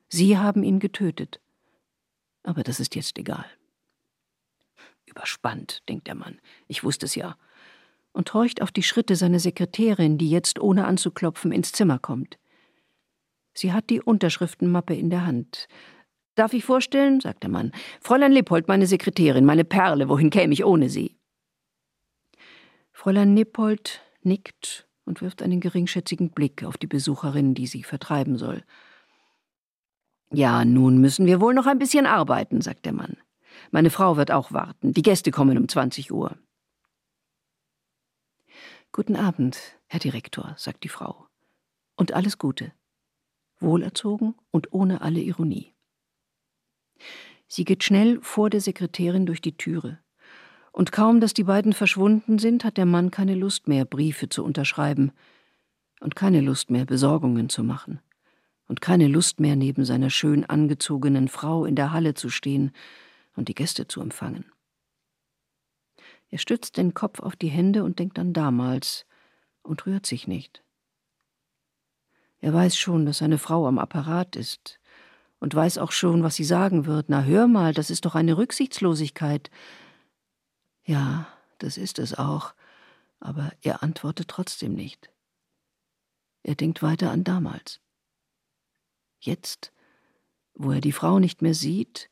Sie 0.09 0.37
haben 0.37 0.63
ihn 0.63 0.79
getötet. 0.79 1.41
Aber 2.49 2.63
das 2.63 2.81
ist 2.81 2.95
jetzt 2.95 3.19
egal. 3.19 3.45
Überspannt, 5.05 5.83
denkt 5.87 6.07
der 6.07 6.15
Mann. 6.15 6.41
Ich 6.67 6.83
wusste 6.83 7.05
es 7.05 7.15
ja 7.15 7.37
und 8.13 8.33
horcht 8.33 8.63
auf 8.63 8.73
die 8.73 8.83
Schritte 8.83 9.17
seiner 9.17 9.39
Sekretärin, 9.39 10.17
die 10.17 10.31
jetzt 10.31 10.59
ohne 10.59 10.87
anzuklopfen 10.87 11.53
ins 11.53 11.73
Zimmer 11.73 11.99
kommt. 11.99 12.39
Sie 13.53 13.75
hat 13.75 13.91
die 13.91 14.01
Unterschriftenmappe 14.01 14.95
in 14.95 15.11
der 15.11 15.27
Hand. 15.27 15.69
Darf 16.37 16.55
ich 16.55 16.65
vorstellen? 16.65 17.21
sagt 17.21 17.43
der 17.43 17.51
Mann. 17.51 17.71
Fräulein 18.01 18.33
Leopold, 18.33 18.67
meine 18.67 18.87
Sekretärin, 18.87 19.45
meine 19.45 19.65
Perle, 19.65 20.09
wohin 20.09 20.31
käme 20.31 20.55
ich 20.55 20.65
ohne 20.65 20.89
sie? 20.89 21.19
Fräulein 22.93 23.37
Leopold 23.37 24.01
nickt 24.23 24.89
und 25.05 25.21
wirft 25.21 25.43
einen 25.43 25.61
geringschätzigen 25.61 26.31
Blick 26.31 26.65
auf 26.65 26.79
die 26.79 26.87
Besucherin, 26.87 27.53
die 27.53 27.67
sie 27.67 27.83
vertreiben 27.83 28.39
soll. 28.39 28.65
Ja, 30.31 30.65
nun 30.65 30.99
müssen 30.99 31.27
wir 31.27 31.41
wohl 31.41 31.55
noch 31.55 31.67
ein 31.67 31.79
bisschen 31.79 32.07
arbeiten, 32.07 32.61
sagt 32.61 32.85
der 32.85 32.93
Mann. 32.93 33.17
Meine 33.71 33.91
Frau 33.91 34.17
wird 34.17 34.31
auch 34.31 34.53
warten. 34.53 34.93
Die 34.93 35.03
Gäste 35.03 35.31
kommen 35.31 35.57
um 35.57 35.69
20 35.69 36.13
Uhr. 36.13 36.37
Guten 38.93 39.17
Abend, 39.17 39.59
Herr 39.87 40.01
Direktor, 40.01 40.55
sagt 40.57 40.85
die 40.85 40.89
Frau. 40.89 41.27
Und 41.97 42.13
alles 42.13 42.39
Gute. 42.39 42.73
Wohlerzogen 43.59 44.35
und 44.51 44.73
ohne 44.73 45.01
alle 45.01 45.21
Ironie. 45.21 45.75
Sie 47.49 47.65
geht 47.65 47.83
schnell 47.83 48.21
vor 48.21 48.51
der 48.51 48.61
Sekretärin 48.61 49.25
durch 49.25 49.41
die 49.41 49.57
Türe. 49.57 49.99
Und 50.73 50.93
kaum, 50.93 51.21
dass 51.21 51.35
die 51.35 51.45
beiden 51.45 51.73
verschwunden 51.73 52.39
sind, 52.39 52.65
hat 52.65 52.77
der 52.77 52.87
Mann 52.87 53.11
keine 53.11 53.35
Lust 53.35 53.67
mehr, 53.67 53.85
Briefe 53.85 54.29
zu 54.29 54.45
unterschreiben 54.45 55.11
und 56.01 56.15
keine 56.15 56.41
Lust 56.41 56.71
mehr, 56.71 56.85
Besorgungen 56.85 57.49
zu 57.49 57.65
machen 57.65 58.01
und 58.69 58.81
keine 58.81 59.09
Lust 59.09 59.41
mehr, 59.41 59.57
neben 59.57 59.85
seiner 59.85 60.11
schön 60.11 60.45
angezogenen 60.45 61.29
Frau 61.29 61.65
in 61.65 61.75
der 61.75 61.93
Halle 61.93 62.15
zu 62.15 62.29
stehen 62.29 62.73
und 63.35 63.49
die 63.49 63.55
Gäste 63.55 63.89
zu 63.89 64.01
empfangen. 64.01 64.45
Er 66.31 66.39
stützt 66.39 66.77
den 66.77 66.93
Kopf 66.95 67.21
auf 67.21 67.37
die 67.37 67.49
Hände 67.49 67.83
und 67.83 67.99
denkt 67.99 68.19
an 68.19 68.35
damals 68.35 69.07
und 69.63 69.87
rührt 69.87 70.05
sich 70.05 70.29
nicht. 70.29 70.63
Er 72.41 72.53
weiß 72.53 72.77
schon, 72.77 73.07
dass 73.07 73.19
seine 73.19 73.39
Frau 73.39 73.67
am 73.67 73.79
Apparat 73.79 74.37
ist 74.37 74.79
und 75.41 75.55
weiß 75.55 75.79
auch 75.79 75.93
schon, 75.93 76.23
was 76.23 76.37
sie 76.37 76.45
sagen 76.45 76.87
wird. 76.87 77.09
Na 77.09 77.23
hör 77.23 77.49
mal, 77.49 77.73
das 77.73 77.91
ist 77.91 78.05
doch 78.05 78.15
eine 78.15 78.37
Rücksichtslosigkeit. 78.37 79.51
Ja, 80.85 81.27
das 81.59 81.77
ist 81.77 81.99
es 81.99 82.15
auch, 82.17 82.55
aber 83.19 83.53
er 83.63 83.83
antwortet 83.83 84.29
trotzdem 84.29 84.75
nicht. 84.75 85.11
Er 86.43 86.55
denkt 86.55 86.83
weiter 86.83 87.11
an 87.11 87.25
damals. 87.25 87.81
Jetzt, 89.21 89.73
wo 90.55 90.73
er 90.73 90.81
die 90.81 90.93
Frau 90.93 91.19
nicht 91.19 91.43
mehr 91.43 91.55
sieht, 91.55 92.11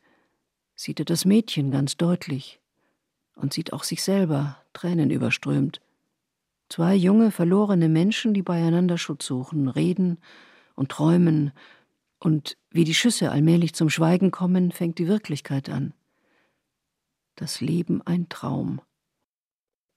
sieht 0.74 0.98
er 1.00 1.04
das 1.04 1.24
Mädchen 1.24 1.70
ganz 1.70 1.96
deutlich 1.96 2.60
und 3.34 3.52
sieht 3.52 3.72
auch 3.72 3.84
sich 3.84 4.02
selber, 4.02 4.62
Tränen 4.72 5.10
überströmt. 5.10 5.80
Zwei 6.68 6.94
junge, 6.94 7.30
verlorene 7.30 7.88
Menschen, 7.88 8.34
die 8.34 8.42
beieinander 8.42 8.98
Schutz 8.98 9.26
suchen, 9.26 9.68
reden 9.68 10.18
und 10.74 10.90
träumen, 10.90 11.52
und 12.18 12.56
wie 12.70 12.84
die 12.84 12.94
Schüsse 12.94 13.30
allmählich 13.30 13.74
zum 13.74 13.90
Schweigen 13.90 14.30
kommen, 14.30 14.72
fängt 14.72 14.98
die 14.98 15.06
Wirklichkeit 15.06 15.68
an. 15.68 15.92
Das 17.34 17.60
Leben 17.60 18.02
ein 18.02 18.28
Traum. 18.28 18.80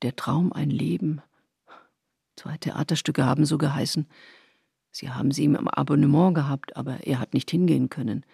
Der 0.02 0.16
Traum 0.16 0.52
ein 0.52 0.70
Leben. 0.70 1.22
Zwei 2.36 2.58
Theaterstücke 2.58 3.26
haben 3.26 3.46
so 3.46 3.58
geheißen. 3.58 4.08
Sie 4.92 5.10
haben 5.10 5.32
sie 5.32 5.44
ihm 5.44 5.56
im 5.56 5.68
Abonnement 5.68 6.34
gehabt, 6.34 6.76
aber 6.76 7.06
er 7.06 7.20
hat 7.20 7.34
nicht 7.34 7.52
hingehen 7.52 7.90
können. 7.90 8.26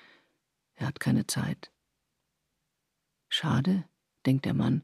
Er 0.75 0.88
hat 0.88 1.00
keine 1.00 1.27
Zeit. 1.27 1.71
Schade, 3.29 3.83
denkt 4.25 4.45
der 4.45 4.53
Mann, 4.53 4.83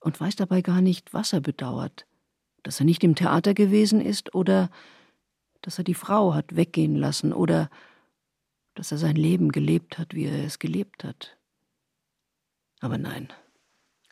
und 0.00 0.20
weiß 0.20 0.36
dabei 0.36 0.62
gar 0.62 0.80
nicht, 0.80 1.12
was 1.12 1.32
er 1.32 1.40
bedauert, 1.40 2.06
dass 2.62 2.80
er 2.80 2.86
nicht 2.86 3.02
im 3.02 3.14
Theater 3.14 3.54
gewesen 3.54 4.00
ist 4.00 4.34
oder 4.34 4.70
dass 5.62 5.78
er 5.78 5.84
die 5.84 5.94
Frau 5.94 6.34
hat 6.34 6.54
weggehen 6.54 6.94
lassen 6.94 7.32
oder 7.32 7.68
dass 8.74 8.92
er 8.92 8.98
sein 8.98 9.16
Leben 9.16 9.50
gelebt 9.50 9.98
hat, 9.98 10.14
wie 10.14 10.26
er 10.26 10.44
es 10.44 10.60
gelebt 10.60 11.02
hat. 11.02 11.36
Aber 12.80 12.96
nein, 12.96 13.28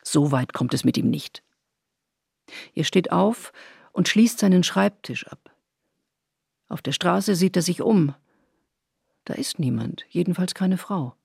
so 0.03 0.31
weit 0.31 0.51
kommt 0.51 0.73
es 0.73 0.83
mit 0.83 0.97
ihm 0.97 1.09
nicht. 1.09 1.41
Er 2.75 2.83
steht 2.83 3.11
auf 3.11 3.53
und 3.93 4.09
schließt 4.09 4.39
seinen 4.39 4.63
Schreibtisch 4.63 5.25
ab. 5.27 5.56
Auf 6.69 6.81
der 6.81 6.91
Straße 6.91 7.35
sieht 7.35 7.55
er 7.55 7.61
sich 7.61 7.81
um. 7.81 8.13
Da 9.25 9.33
ist 9.33 9.59
niemand, 9.59 10.05
jedenfalls 10.09 10.53
keine 10.53 10.77
Frau. 10.77 11.15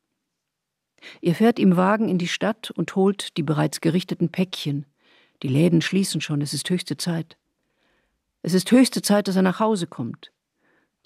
Er 1.20 1.34
fährt 1.34 1.58
im 1.58 1.76
Wagen 1.76 2.08
in 2.08 2.18
die 2.18 2.28
Stadt 2.28 2.70
und 2.70 2.94
holt 2.94 3.36
die 3.36 3.42
bereits 3.42 3.80
gerichteten 3.80 4.28
Päckchen. 4.28 4.86
Die 5.42 5.48
Läden 5.48 5.82
schließen 5.82 6.20
schon, 6.20 6.40
es 6.40 6.54
ist 6.54 6.70
höchste 6.70 6.96
Zeit. 6.96 7.36
Es 8.42 8.54
ist 8.54 8.70
höchste 8.70 9.02
Zeit, 9.02 9.28
dass 9.28 9.36
er 9.36 9.42
nach 9.42 9.60
Hause 9.60 9.86
kommt. 9.86 10.32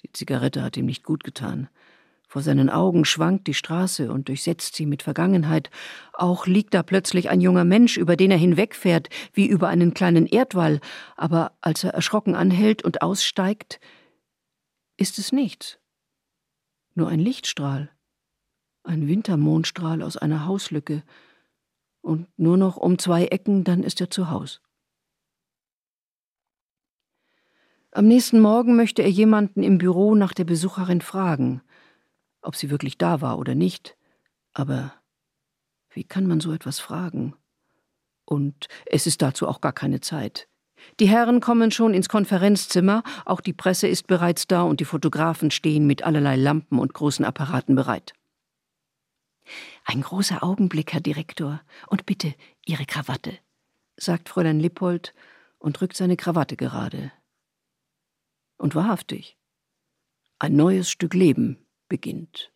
Die 0.03 0.13
Zigarette 0.13 0.63
hat 0.63 0.77
ihm 0.77 0.87
nicht 0.87 1.05
gut 1.05 1.25
getan. 1.25 1.69
Vor 2.29 2.43
seinen 2.43 2.71
Augen 2.71 3.05
schwankt 3.05 3.47
die 3.47 3.55
Straße 3.55 4.11
und 4.11 4.29
durchsetzt 4.29 4.75
sie 4.75 4.85
mit 4.85 5.03
Vergangenheit. 5.03 5.71
Auch 6.13 6.47
liegt 6.47 6.75
da 6.75 6.83
plötzlich 6.83 7.31
ein 7.31 7.41
junger 7.41 7.65
Mensch, 7.65 7.97
über 7.97 8.17
den 8.17 8.31
er 8.31 8.37
hinwegfährt, 8.37 9.09
wie 9.33 9.47
über 9.47 9.69
einen 9.69 9.95
kleinen 9.95 10.27
Erdwall, 10.27 10.81
aber 11.17 11.53
als 11.61 11.85
er 11.85 11.95
erschrocken 11.95 12.35
anhält 12.35 12.83
und 12.83 13.01
aussteigt, 13.01 13.81
ist 14.97 15.19
es 15.19 15.33
nichts. 15.33 15.79
Nur 16.95 17.09
ein 17.09 17.21
Lichtstrahl, 17.21 17.91
ein 18.83 19.07
Wintermondstrahl 19.09 20.03
aus 20.03 20.17
einer 20.17 20.47
Hauslücke, 20.47 21.03
und 22.07 22.29
nur 22.39 22.57
noch 22.57 22.77
um 22.77 23.01
zwei 23.01 23.27
Ecken, 23.27 23.65
dann 23.65 23.83
ist 23.83 24.01
er 24.01 24.11
zu 24.11 24.31
Haus. 24.31 24.61
Am 27.91 28.07
nächsten 28.07 28.39
Morgen 28.39 28.77
möchte 28.77 29.03
er 29.03 29.11
jemanden 29.11 29.65
im 29.65 29.79
Büro 29.79 30.15
nach 30.15 30.33
der 30.33 30.45
Besucherin 30.45 31.01
fragen, 31.01 31.63
ob 32.43 32.55
sie 32.55 32.71
wirklich 32.71 32.97
da 32.97 33.21
war 33.23 33.39
oder 33.39 33.57
nicht. 33.57 33.97
Aber 34.53 34.95
wie 35.91 36.05
kann 36.05 36.29
man 36.29 36.39
so 36.39 36.53
etwas 36.53 36.79
fragen? 36.79 37.35
Und 38.25 38.69
es 38.85 39.09
ist 39.09 39.21
dazu 39.21 39.49
auch 39.49 39.61
gar 39.61 39.73
keine 39.73 40.01
Zeit. 40.01 40.49
Die 41.01 41.09
Herren 41.09 41.41
kommen 41.41 41.71
schon 41.71 41.95
ins 41.95 42.09
Konferenzzimmer, 42.09 43.03
auch 43.25 43.41
die 43.41 43.53
Presse 43.53 43.89
ist 43.89 44.07
bereits 44.07 44.47
da 44.47 44.63
und 44.63 44.81
die 44.81 44.85
Fotografen 44.85 45.51
stehen 45.51 45.87
mit 45.87 46.03
allerlei 46.03 46.37
Lampen 46.37 46.79
und 46.79 46.95
großen 46.95 47.25
Apparaten 47.25 47.75
bereit. 47.75 48.15
Ein 49.85 50.03
großer 50.03 50.43
Augenblick, 50.43 50.93
Herr 50.93 51.01
Direktor, 51.01 51.61
und 51.89 52.07
bitte 52.07 52.35
Ihre 52.65 52.85
Krawatte, 52.85 53.39
sagt 53.97 54.29
Fräulein 54.29 54.61
Lippold 54.61 55.15
und 55.59 55.81
rückt 55.81 55.97
seine 55.97 56.17
Krawatte 56.17 56.57
gerade. 56.57 57.13
Und 58.59 58.75
wahrhaftig, 58.75 59.37
ein 60.39 60.57
neues 60.57 60.91
Stück 60.91 61.15
Leben 61.15 61.67
beginnt. 61.89 62.53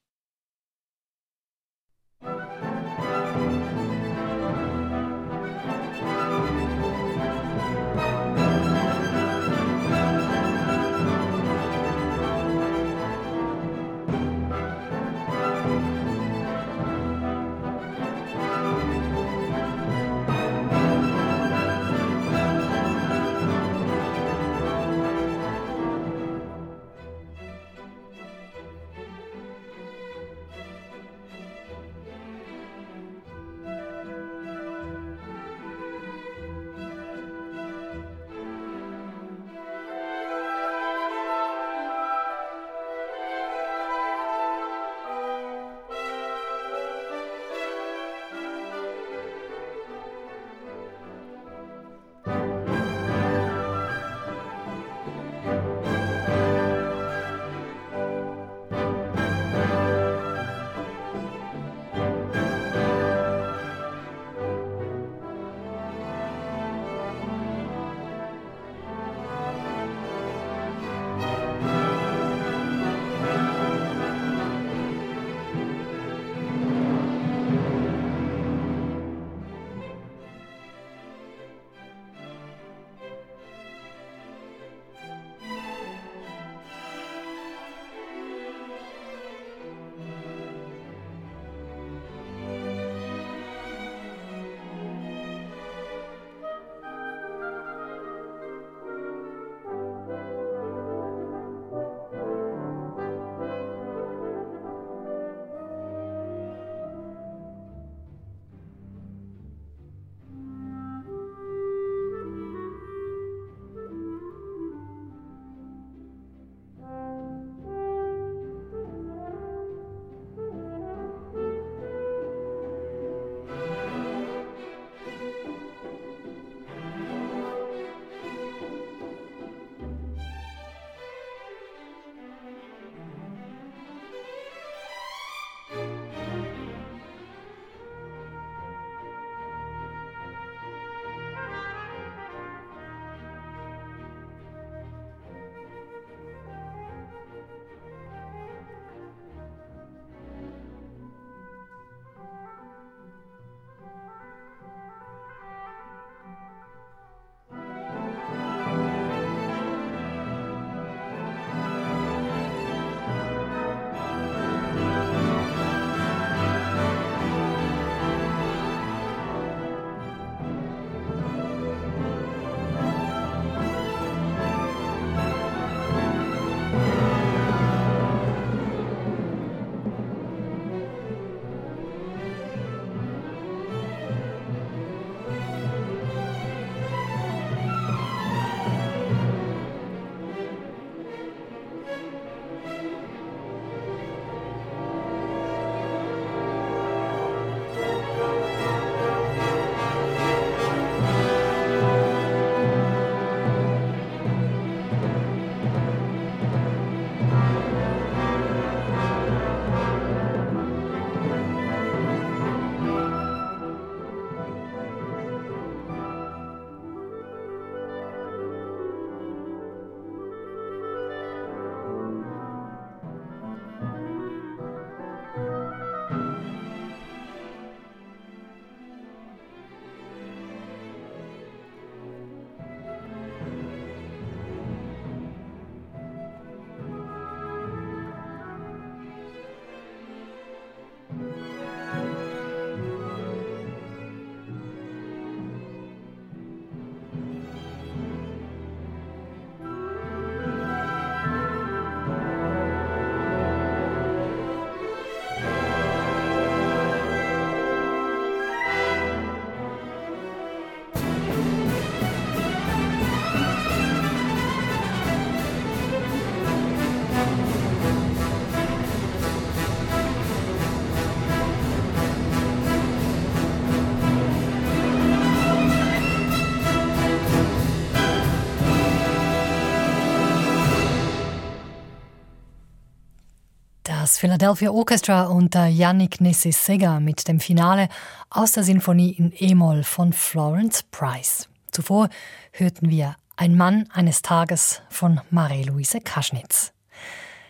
Philadelphia 284.21 284.71
Orchestra 284.71 285.29
unter 285.29 285.67
Yannick 285.67 286.21
Nesesega 286.21 287.01
mit 287.01 287.27
dem 287.27 287.41
Finale 287.41 287.89
aus 288.29 288.53
der 288.53 288.65
Sinfonie 288.65 289.13
in 289.13 289.33
E-Moll 289.35 289.83
von 289.83 290.13
Florence 290.13 290.83
Price. 290.83 291.49
Zuvor 291.73 292.11
hörten 292.53 292.91
wir 292.91 293.17
Ein 293.37 293.57
Mann 293.57 293.89
eines 293.95 294.21
Tages 294.21 294.83
von 294.91 295.23
Marie-Louise 295.31 296.03
Kaschnitz. 296.03 296.75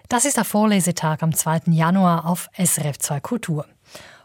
Das 0.09 0.25
ist 0.25 0.37
der 0.37 0.45
Vorlesetag 0.45 1.25
am 1.25 1.35
2. 1.35 1.63
Januar 1.73 2.25
auf 2.25 2.49
SRF 2.57 3.01
2 3.01 3.19
Kultur. 3.19 3.67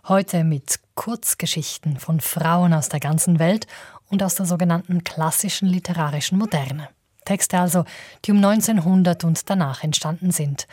Heute 0.07 0.43
mit 0.43 0.79
Kurzgeschichten 0.93 1.97
von 1.97 2.19
Frauen 2.19 2.75
aus 2.75 2.89
der 2.89 2.99
ganzen 2.99 3.39
Welt 3.39 3.65
und 4.11 4.21
aus 4.21 4.35
der 4.35 4.45
sogenannten 4.45 5.03
klassischen 5.03 5.67
literarischen 5.67 6.37
Moderne. 6.37 6.89
Texte 7.25 7.57
also, 7.57 7.85
die 8.23 8.31
um 8.31 8.37
1900 8.37 9.23
und 9.23 9.49
danach 9.49 9.83
entstanden 9.83 10.29
sind. 10.29 10.67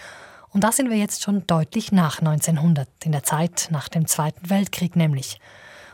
Und 0.52 0.64
da 0.64 0.70
sind 0.70 0.90
wir 0.90 0.98
jetzt 0.98 1.22
schon 1.22 1.46
deutlich 1.46 1.92
nach 1.92 2.18
1900, 2.18 2.88
in 3.04 3.12
der 3.12 3.22
Zeit 3.22 3.68
nach 3.70 3.88
dem 3.88 4.06
Zweiten 4.06 4.50
Weltkrieg 4.50 4.96
nämlich. 4.96 5.40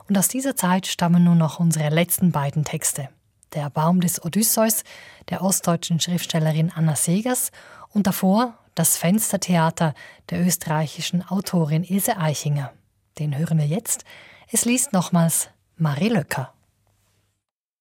Und 0.09 0.19
aus 0.19 0.29
dieser 0.29 0.57
Zeit 0.57 0.87
stammen 0.87 1.25
nun 1.25 1.39
noch 1.39 1.61
unsere 1.61 1.91
letzten 1.91 2.33
beiden 2.33 2.65
Texte. 2.65 3.09
Der 3.55 3.71
Baum 3.71 4.01
des 4.01 4.23
Odysseus 4.23 4.83
der 5.31 5.43
ostdeutschen 5.43 6.01
Schriftstellerin 6.01 6.73
Anna 6.75 6.97
Segers 6.97 7.51
und 7.91 8.07
davor 8.07 8.59
das 8.75 8.97
Fenstertheater 8.97 9.95
der 10.31 10.45
österreichischen 10.45 11.27
Autorin 11.29 11.85
Ilse 11.85 12.17
Eichinger. 12.17 12.73
Den 13.19 13.37
hören 13.37 13.59
wir 13.59 13.67
jetzt. 13.67 14.05
Es 14.51 14.65
liest 14.65 14.93
nochmals 14.93 15.51
Marie 15.77 16.09
Löcker. 16.09 16.53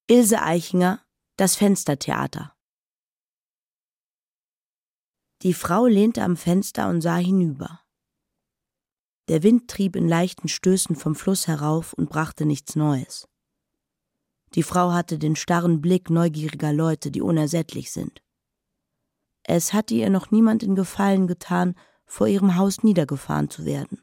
Ilse 0.08 0.42
Eichinger, 0.42 1.00
Das 1.38 1.56
Fenstertheater. 1.56 2.57
Die 5.44 5.54
Frau 5.54 5.86
lehnte 5.86 6.24
am 6.24 6.36
Fenster 6.36 6.90
und 6.90 7.02
sah 7.02 7.18
hinüber. 7.18 7.82
Der 9.28 9.44
Wind 9.44 9.70
trieb 9.70 9.96
in 9.96 10.08
leichten 10.08 10.48
Stößen 10.48 10.96
vom 10.96 11.14
Fluss 11.14 11.48
herauf 11.48 11.94
und 11.94 12.10
brachte 12.10 12.46
nichts 12.46 12.76
Neues. 12.76 13.28
Die 14.56 14.64
Frau 14.64 14.94
hatte 14.94 15.20
den 15.20 15.36
starren 15.36 15.82
Blick 15.82 16.10
neugieriger 16.10 16.74
Leute, 16.74 17.12
die 17.12 17.22
unersättlich 17.22 17.92
sind. 17.92 18.24
Es 19.44 19.74
hatte 19.74 19.94
ihr 19.94 20.10
noch 20.10 20.32
niemand 20.32 20.64
in 20.64 20.76
Gefallen 20.76 21.28
getan, 21.28 21.76
vor 22.06 22.28
ihrem 22.28 22.56
Haus 22.56 22.84
niedergefahren 22.84 23.50
zu 23.50 23.66
werden. 23.66 24.02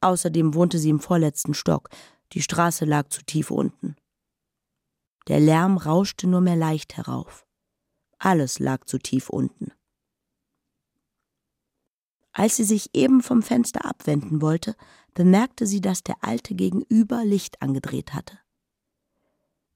Außerdem 0.00 0.54
wohnte 0.54 0.78
sie 0.78 0.90
im 0.90 1.00
vorletzten 1.00 1.54
Stock, 1.54 1.88
die 2.32 2.42
Straße 2.42 2.84
lag 2.84 3.08
zu 3.08 3.24
tief 3.24 3.50
unten. 3.50 3.96
Der 5.28 5.40
Lärm 5.40 5.78
rauschte 5.78 6.26
nur 6.26 6.40
mehr 6.40 6.56
leicht 6.56 6.96
herauf. 6.96 7.46
Alles 8.18 8.58
lag 8.58 8.84
zu 8.84 8.98
tief 8.98 9.30
unten. 9.30 9.72
Als 12.32 12.56
sie 12.56 12.64
sich 12.64 12.90
eben 12.94 13.22
vom 13.22 13.42
Fenster 13.42 13.84
abwenden 13.84 14.40
wollte, 14.40 14.74
bemerkte 15.14 15.66
sie, 15.66 15.80
dass 15.80 16.02
der 16.02 16.16
Alte 16.22 16.54
gegenüber 16.54 17.24
Licht 17.24 17.60
angedreht 17.60 18.14
hatte. 18.14 18.38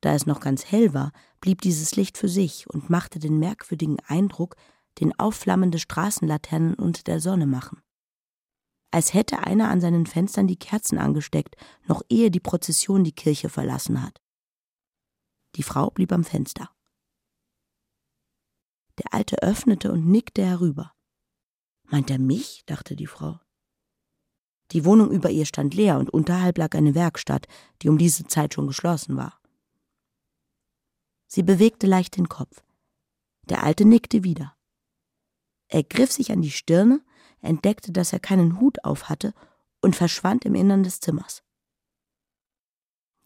Da 0.01 0.15
es 0.15 0.27
noch 0.27 0.41
ganz 0.41 0.65
hell 0.65 0.95
war, 0.95 1.13
blieb 1.41 1.61
dieses 1.61 1.97
Licht 1.97 2.17
für 2.17 2.29
sich 2.29 2.69
und 2.71 2.91
machte 2.91 3.19
den 3.19 3.39
merkwürdigen 3.39 3.99
Eindruck, 4.07 4.57
den 5.01 5.19
aufflammende 5.19 5.79
Straßenlaternen 5.79 6.75
unter 6.75 7.03
der 7.03 7.21
Sonne 7.21 7.47
machen. 7.47 7.83
Als 8.91 9.13
hätte 9.13 9.41
einer 9.41 9.69
an 9.69 9.81
seinen 9.81 10.07
Fenstern 10.07 10.47
die 10.47 10.59
Kerzen 10.59 10.97
angesteckt, 10.99 11.57
noch 11.87 12.03
ehe 12.09 12.31
die 12.31 12.41
Prozession 12.41 13.05
die 13.05 13.15
Kirche 13.15 13.51
verlassen 13.51 14.03
hat. 14.03 14.23
Die 15.57 15.63
Frau 15.63 15.91
blieb 15.91 16.13
am 16.13 16.25
Fenster. 16.25 16.71
Der 18.99 19.13
Alte 19.13 19.43
öffnete 19.43 19.93
und 19.93 20.07
nickte 20.07 20.45
herüber. 20.45 20.96
Meint 21.89 22.11
er 22.11 22.19
mich? 22.19 22.65
dachte 22.67 22.97
die 22.97 23.07
Frau. 23.07 23.41
Die 24.73 24.85
Wohnung 24.85 25.11
über 25.11 25.31
ihr 25.31 25.47
stand 25.47 25.75
leer 25.75 25.99
und 25.99 26.11
unterhalb 26.11 26.59
lag 26.59 26.75
eine 26.75 26.95
Werkstatt, 26.95 27.47
die 27.83 27.89
um 27.89 27.99
diese 27.99 28.27
Zeit 28.27 28.55
schon 28.55 28.67
geschlossen 28.67 29.17
war. 29.17 29.41
Sie 31.29 31.43
bewegte 31.43 31.87
leicht 31.87 32.17
den 32.17 32.29
Kopf. 32.29 32.63
Der 33.49 33.63
Alte 33.63 33.85
nickte 33.85 34.25
wieder. 34.25 34.57
Er 35.69 35.83
griff 35.83 36.13
sich 36.13 36.33
an 36.33 36.43
die 36.43 36.51
Stirne, 36.51 37.01
entdeckte, 37.41 37.93
dass 37.93 38.13
er 38.13 38.21
keinen 38.21 38.61
Hut 38.61 38.85
auf 38.85 39.09
hatte 39.09 39.35
und 39.81 39.95
verschwand 39.95 40.45
im 40.45 40.55
Innern 40.55 40.83
des 40.83 41.01
Zimmers. 41.01 41.43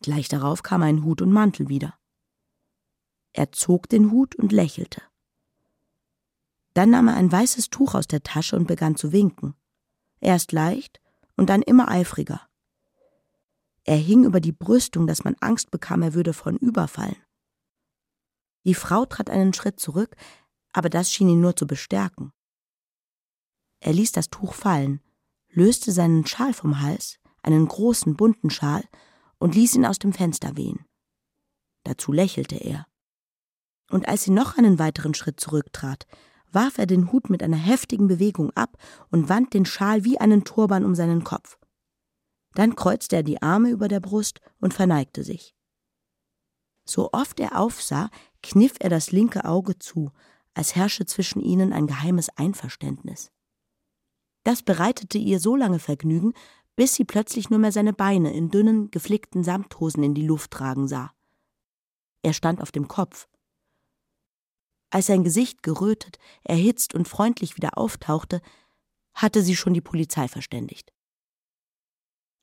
Gleich 0.02 0.28
darauf 0.28 0.62
kam 0.62 0.82
ein 0.82 1.04
Hut 1.04 1.22
und 1.22 1.32
Mantel 1.32 1.68
wieder. 1.68 1.98
Er 3.32 3.52
zog 3.52 3.88
den 3.88 4.10
Hut 4.10 4.34
und 4.34 4.52
lächelte. 4.52 5.02
Dann 6.74 6.90
nahm 6.90 7.08
er 7.08 7.14
ein 7.14 7.30
weißes 7.30 7.70
Tuch 7.70 7.94
aus 7.94 8.06
der 8.06 8.22
Tasche 8.22 8.56
und 8.56 8.66
begann 8.66 8.96
zu 8.96 9.12
winken. 9.12 9.54
Erst 10.20 10.52
leicht 10.52 11.00
und 11.36 11.50
dann 11.50 11.62
immer 11.62 11.88
eifriger. 11.88 12.48
Er 13.84 13.96
hing 13.96 14.24
über 14.24 14.40
die 14.40 14.52
Brüstung, 14.52 15.06
dass 15.06 15.24
man 15.24 15.36
Angst 15.40 15.70
bekam, 15.70 16.02
er 16.02 16.14
würde 16.14 16.32
von 16.32 16.56
überfallen. 16.56 17.16
Die 18.64 18.74
Frau 18.74 19.06
trat 19.06 19.30
einen 19.30 19.54
Schritt 19.54 19.80
zurück, 19.80 20.16
aber 20.72 20.90
das 20.90 21.10
schien 21.10 21.28
ihn 21.28 21.40
nur 21.40 21.56
zu 21.56 21.66
bestärken. 21.66 22.32
Er 23.80 23.94
ließ 23.94 24.12
das 24.12 24.28
Tuch 24.28 24.52
fallen, 24.52 25.00
löste 25.48 25.92
seinen 25.92 26.26
Schal 26.26 26.52
vom 26.52 26.80
Hals, 26.80 27.18
einen 27.42 27.66
großen 27.66 28.16
bunten 28.16 28.50
Schal, 28.50 28.84
und 29.38 29.54
ließ 29.54 29.74
ihn 29.74 29.86
aus 29.86 29.98
dem 29.98 30.12
Fenster 30.12 30.56
wehen. 30.56 30.84
Dazu 31.84 32.12
lächelte 32.12 32.56
er. 32.56 32.86
Und 33.90 34.06
als 34.06 34.24
sie 34.24 34.30
noch 34.30 34.58
einen 34.58 34.78
weiteren 34.78 35.14
Schritt 35.14 35.40
zurücktrat, 35.40 36.06
warf 36.52 36.78
er 36.78 36.86
den 36.86 37.12
Hut 37.12 37.30
mit 37.30 37.42
einer 37.42 37.56
heftigen 37.56 38.08
Bewegung 38.08 38.50
ab 38.56 38.76
und 39.10 39.28
wand 39.28 39.54
den 39.54 39.64
Schal 39.64 40.04
wie 40.04 40.18
einen 40.18 40.44
Turban 40.44 40.84
um 40.84 40.94
seinen 40.94 41.24
Kopf. 41.24 41.58
Dann 42.54 42.74
kreuzte 42.74 43.16
er 43.16 43.22
die 43.22 43.42
Arme 43.42 43.70
über 43.70 43.88
der 43.88 44.00
Brust 44.00 44.40
und 44.60 44.74
verneigte 44.74 45.22
sich. 45.22 45.54
So 46.84 47.10
oft 47.12 47.38
er 47.38 47.58
aufsah, 47.58 48.10
kniff 48.42 48.74
er 48.80 48.90
das 48.90 49.12
linke 49.12 49.44
Auge 49.44 49.78
zu, 49.78 50.10
als 50.54 50.74
herrsche 50.74 51.06
zwischen 51.06 51.40
ihnen 51.40 51.72
ein 51.72 51.86
geheimes 51.86 52.28
Einverständnis. 52.36 53.30
Das 54.42 54.62
bereitete 54.62 55.18
ihr 55.18 55.38
so 55.38 55.54
lange 55.54 55.78
Vergnügen, 55.78 56.32
bis 56.74 56.94
sie 56.94 57.04
plötzlich 57.04 57.50
nur 57.50 57.58
mehr 57.58 57.72
seine 57.72 57.92
Beine 57.92 58.32
in 58.32 58.50
dünnen, 58.50 58.90
geflickten 58.90 59.44
Samthosen 59.44 60.02
in 60.02 60.14
die 60.14 60.26
Luft 60.26 60.50
tragen 60.50 60.88
sah. 60.88 61.12
Er 62.22 62.32
stand 62.32 62.60
auf 62.60 62.72
dem 62.72 62.88
Kopf, 62.88 63.28
als 64.90 65.06
sein 65.06 65.24
Gesicht 65.24 65.62
gerötet, 65.62 66.18
erhitzt 66.44 66.94
und 66.94 67.08
freundlich 67.08 67.56
wieder 67.56 67.78
auftauchte, 67.78 68.42
hatte 69.14 69.42
sie 69.42 69.56
schon 69.56 69.74
die 69.74 69.80
Polizei 69.80 70.28
verständigt. 70.28 70.92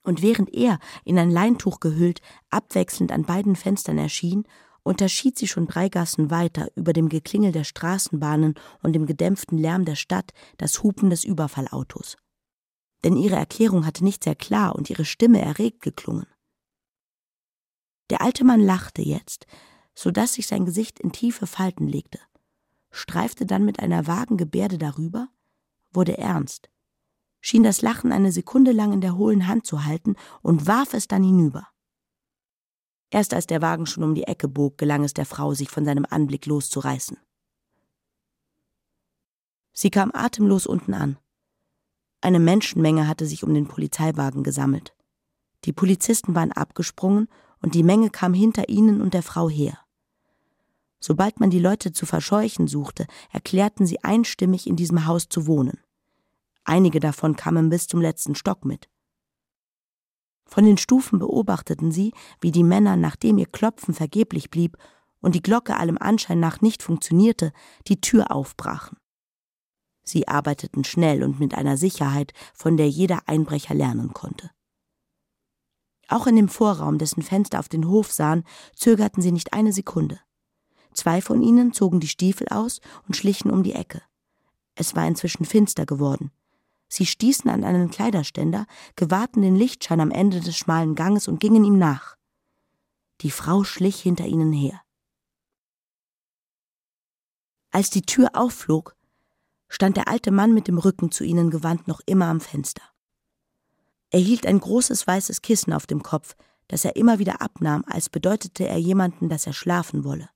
Und 0.04 0.22
während 0.22 0.54
er, 0.54 0.80
in 1.04 1.20
ein 1.20 1.30
Leintuch 1.30 1.82
gehüllt, 1.82 2.22
abwechselnd 2.50 3.12
an 3.12 3.24
beiden 3.24 3.58
Fenstern 3.58 3.98
erschien, 3.98 4.48
unterschied 4.84 5.38
sie 5.38 5.50
schon 5.50 5.68
drei 5.68 5.90
Gassen 5.90 6.32
weiter 6.32 6.70
über 6.76 6.94
dem 6.94 7.10
Geklingel 7.10 7.52
der 7.52 7.66
Straßenbahnen 7.66 8.56
und 8.82 8.94
dem 8.94 9.06
gedämpften 9.06 9.58
Lärm 9.58 9.84
der 9.84 9.96
Stadt 9.96 10.32
das 10.58 10.82
Hupen 10.82 11.10
des 11.10 11.26
Überfallautos. 11.26 12.16
Denn 13.04 13.18
ihre 13.18 13.36
Erklärung 13.36 13.86
hatte 13.86 14.06
nicht 14.06 14.24
sehr 14.24 14.36
klar 14.36 14.76
und 14.76 14.90
ihre 14.90 15.04
Stimme 15.04 15.42
erregt 15.42 15.82
geklungen. 15.82 16.26
Der 18.10 18.22
alte 18.22 18.46
Mann 18.46 18.62
lachte 18.62 19.02
jetzt, 19.02 19.46
so 19.94 20.12
dass 20.12 20.36
sich 20.36 20.48
sein 20.48 20.64
Gesicht 20.64 21.02
in 21.02 21.12
tiefe 21.12 21.48
Falten 21.48 21.88
legte 21.88 22.20
streifte 22.92 23.46
dann 23.46 23.66
mit 23.66 23.80
einer 23.80 24.08
vagen 24.08 24.38
Gebärde 24.38 24.78
darüber, 24.78 25.30
wurde 25.92 26.18
ernst, 26.18 26.70
schien 27.42 27.64
das 27.64 27.82
Lachen 27.82 28.12
eine 28.12 28.32
Sekunde 28.32 28.72
lang 28.72 28.94
in 28.94 29.02
der 29.02 29.18
hohlen 29.18 29.48
Hand 29.48 29.66
zu 29.66 29.86
halten 29.86 30.16
und 30.42 30.68
warf 30.68 30.94
es 30.94 31.08
dann 31.08 31.24
hinüber. 31.24 31.68
Erst 33.10 33.34
als 33.34 33.48
der 33.48 33.62
Wagen 33.62 33.86
schon 33.86 34.04
um 34.04 34.16
die 34.16 34.24
Ecke 34.24 34.48
bog, 34.48 34.78
gelang 34.78 35.04
es 35.04 35.14
der 35.14 35.26
Frau, 35.26 35.54
sich 35.54 35.70
von 35.70 35.86
seinem 35.86 36.06
Anblick 36.10 36.46
loszureißen. 36.46 37.18
Sie 39.72 39.90
kam 39.90 40.12
atemlos 40.14 40.68
unten 40.68 40.94
an. 40.94 41.18
Eine 42.20 42.40
Menschenmenge 42.40 43.08
hatte 43.08 43.26
sich 43.26 43.44
um 43.44 43.54
den 43.54 43.68
Polizeiwagen 43.68 44.44
gesammelt. 44.44 44.96
Die 45.66 45.74
Polizisten 45.74 46.36
waren 46.36 46.52
abgesprungen 46.52 47.30
und 47.62 47.76
die 47.76 47.84
Menge 47.84 48.10
kam 48.10 48.34
hinter 48.34 48.70
ihnen 48.70 49.02
und 49.02 49.14
der 49.14 49.24
Frau 49.24 49.50
her. 49.50 49.80
Sobald 51.00 51.40
man 51.40 51.50
die 51.50 51.60
Leute 51.60 51.92
zu 51.92 52.06
verscheuchen 52.06 52.68
suchte, 52.68 53.06
erklärten 53.32 53.86
sie 53.86 54.04
einstimmig, 54.04 54.68
in 54.68 54.76
diesem 54.76 55.06
Haus 55.06 55.30
zu 55.30 55.48
wohnen. 55.48 55.80
Einige 56.64 57.00
davon 57.00 57.36
kamen 57.36 57.70
bis 57.70 57.88
zum 57.88 58.02
letzten 58.02 58.36
Stock 58.36 58.66
mit. 58.66 58.90
Von 60.46 60.66
den 60.66 60.78
Stufen 60.78 61.20
beobachteten 61.20 61.92
sie, 61.92 62.14
wie 62.40 62.52
die 62.52 62.64
Männer, 62.64 62.96
nachdem 62.96 63.38
ihr 63.38 63.46
Klopfen 63.46 63.94
vergeblich 63.94 64.50
blieb 64.50 64.78
und 65.22 65.36
die 65.36 65.42
Glocke 65.42 65.78
allem 65.78 65.98
Anschein 65.98 66.40
nach 66.40 66.62
nicht 66.62 66.84
funktionierte, 66.84 67.52
die 67.88 68.02
Tür 68.02 68.32
aufbrachen. 68.32 68.98
Sie 70.04 70.28
arbeiteten 70.28 70.86
schnell 70.86 71.22
und 71.22 71.40
mit 71.40 71.54
einer 71.54 71.76
Sicherheit, 71.76 72.32
von 72.54 72.78
der 72.78 72.90
jeder 72.90 73.28
Einbrecher 73.28 73.74
lernen 73.74 74.14
konnte. 74.14 74.52
Auch 76.08 76.28
in 76.28 76.38
dem 76.38 76.48
Vorraum, 76.48 76.98
dessen 76.98 77.22
Fenster 77.22 77.60
auf 77.60 77.68
den 77.68 77.90
Hof 77.90 78.12
sahen, 78.12 78.46
zögerten 78.74 79.22
sie 79.22 79.34
nicht 79.34 79.52
eine 79.52 79.74
Sekunde. 79.74 80.22
Zwei 80.98 81.22
von 81.22 81.44
ihnen 81.44 81.74
zogen 81.74 82.00
die 82.00 82.08
Stiefel 82.08 82.48
aus 82.50 82.82
und 83.06 83.16
schlichen 83.16 83.52
um 83.52 83.62
die 83.62 83.74
Ecke. 83.74 84.02
Es 84.74 84.96
war 84.96 85.08
inzwischen 85.08 85.46
finster 85.46 85.86
geworden. 85.86 86.32
Sie 86.90 87.06
stießen 87.06 87.52
an 87.52 87.64
einen 87.64 87.92
Kleiderständer, 87.92 88.66
gewahrten 88.96 89.44
den 89.44 89.56
Lichtschein 89.56 90.02
am 90.02 90.10
Ende 90.10 90.40
des 90.40 90.58
schmalen 90.58 90.96
Ganges 90.96 91.28
und 91.28 91.40
gingen 91.40 91.64
ihm 91.64 91.78
nach. 91.78 92.18
Die 93.22 93.30
Frau 93.30 93.64
schlich 93.64 94.02
hinter 94.02 94.26
ihnen 94.26 94.52
her. 94.52 94.82
Als 97.70 97.92
die 97.92 98.02
Tür 98.02 98.32
aufflog, 98.34 98.96
stand 99.70 99.98
der 99.98 100.08
alte 100.08 100.32
Mann 100.32 100.52
mit 100.52 100.68
dem 100.68 100.80
Rücken 100.80 101.12
zu 101.12 101.24
ihnen 101.24 101.52
gewandt 101.52 101.88
noch 101.88 102.02
immer 102.08 102.26
am 102.26 102.42
Fenster. 102.42 102.82
Er 104.10 104.20
hielt 104.20 104.48
ein 104.48 104.60
großes 104.60 105.06
weißes 105.06 105.44
Kissen 105.44 105.74
auf 105.74 105.86
dem 105.86 106.02
Kopf, 106.02 106.36
das 106.68 106.86
er 106.86 106.96
immer 106.96 107.20
wieder 107.20 107.40
abnahm, 107.40 107.84
als 107.86 108.10
bedeutete 108.10 108.68
er 108.68 108.80
jemanden, 108.80 109.30
dass 109.30 109.46
er 109.46 109.54
schlafen 109.54 110.04
wolle. 110.04 110.28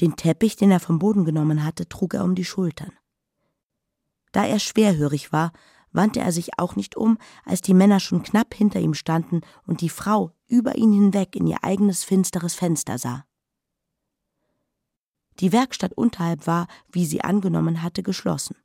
Den 0.00 0.16
Teppich, 0.16 0.56
den 0.56 0.70
er 0.70 0.80
vom 0.80 0.98
Boden 0.98 1.24
genommen 1.24 1.64
hatte, 1.64 1.88
trug 1.88 2.14
er 2.14 2.24
um 2.24 2.34
die 2.34 2.44
Schultern. 2.44 2.92
Da 4.32 4.44
er 4.44 4.58
schwerhörig 4.58 5.32
war, 5.32 5.52
wandte 5.92 6.20
er 6.20 6.32
sich 6.32 6.58
auch 6.58 6.76
nicht 6.76 6.96
um, 6.96 7.18
als 7.44 7.62
die 7.62 7.74
Männer 7.74 8.00
schon 8.00 8.22
knapp 8.22 8.54
hinter 8.54 8.80
ihm 8.80 8.94
standen 8.94 9.40
und 9.66 9.80
die 9.80 9.88
Frau 9.88 10.32
über 10.46 10.76
ihn 10.76 10.92
hinweg 10.92 11.34
in 11.34 11.46
ihr 11.46 11.64
eigenes 11.64 12.04
finsteres 12.04 12.54
Fenster 12.54 12.98
sah. 12.98 13.24
Die 15.40 15.52
Werkstatt 15.52 15.92
unterhalb 15.94 16.46
war, 16.46 16.66
wie 16.90 17.06
sie 17.06 17.22
angenommen 17.22 17.82
hatte, 17.82 18.02
geschlossen. 18.02 18.56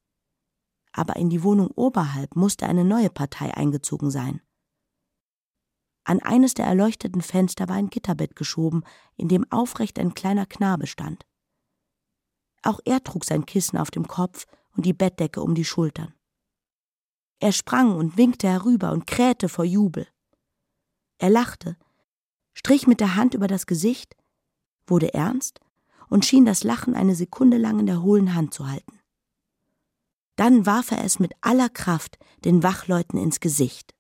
Aber 0.93 1.15
in 1.15 1.29
die 1.29 1.43
Wohnung 1.43 1.67
oberhalb 1.75 2.35
musste 2.35 2.65
eine 2.67 2.83
neue 2.83 3.09
Partei 3.09 3.53
eingezogen 3.55 4.11
sein. 4.11 4.41
An 6.03 6.19
eines 6.19 6.53
der 6.53 6.65
erleuchteten 6.65 7.21
Fenster 7.21 7.69
war 7.69 7.75
ein 7.75 7.89
Gitterbett 7.89 8.35
geschoben, 8.35 8.83
in 9.17 9.27
dem 9.27 9.49
aufrecht 9.51 9.99
ein 9.99 10.13
kleiner 10.13 10.45
Knabe 10.45 10.87
stand. 10.87 11.25
Auch 12.63 12.79
er 12.85 13.03
trug 13.03 13.25
sein 13.25 13.45
Kissen 13.45 13.77
auf 13.77 13.91
dem 13.91 14.07
Kopf 14.07 14.45
und 14.75 14.85
die 14.85 14.93
Bettdecke 14.93 15.41
um 15.41 15.55
die 15.55 15.65
Schultern. 15.65 16.13
Er 17.39 17.51
sprang 17.51 17.95
und 17.95 18.17
winkte 18.17 18.47
herüber 18.47 18.91
und 18.91 19.07
krähte 19.07 19.49
vor 19.49 19.65
Jubel. 19.65 20.07
Er 21.17 21.29
lachte, 21.29 21.77
strich 22.53 22.87
mit 22.87 22.99
der 22.99 23.15
Hand 23.15 23.33
über 23.33 23.47
das 23.47 23.65
Gesicht, 23.65 24.15
wurde 24.85 25.13
ernst 25.13 25.59
und 26.09 26.25
schien 26.25 26.45
das 26.45 26.63
Lachen 26.63 26.93
eine 26.93 27.15
Sekunde 27.15 27.57
lang 27.57 27.79
in 27.79 27.85
der 27.85 28.01
hohlen 28.01 28.35
Hand 28.35 28.53
zu 28.53 28.69
halten. 28.69 28.99
Dann 30.35 30.65
warf 30.65 30.91
er 30.91 31.03
es 31.03 31.19
mit 31.19 31.33
aller 31.41 31.69
Kraft 31.69 32.17
den 32.43 32.63
Wachleuten 32.63 33.19
ins 33.19 33.39
Gesicht. 33.39 33.93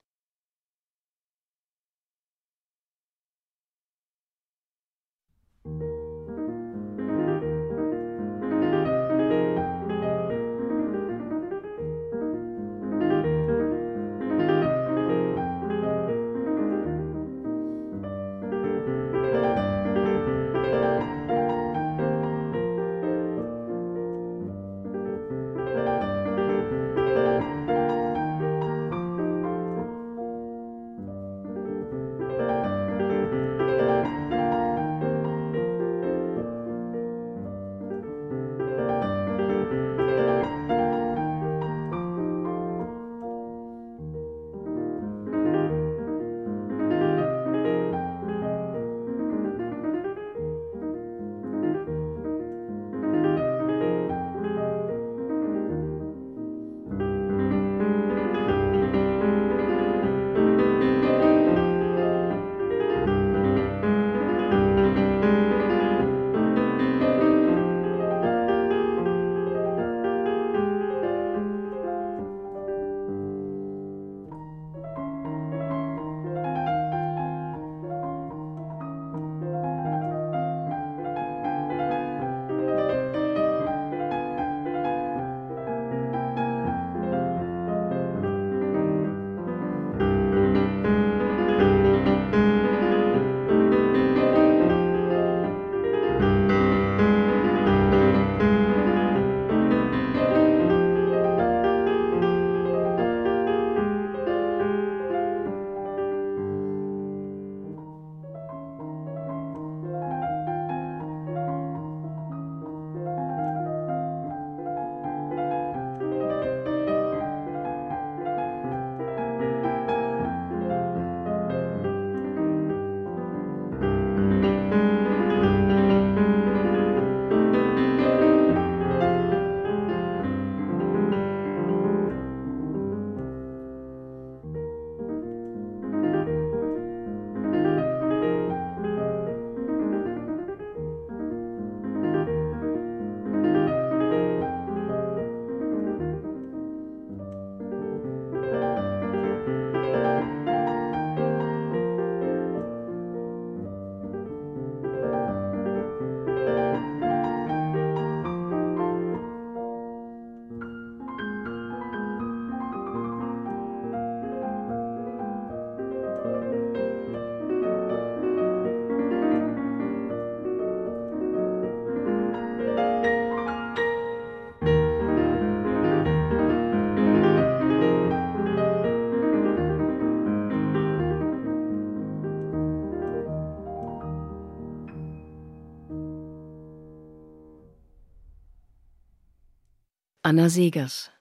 Anna 190.31 190.47
Segers 190.47 191.11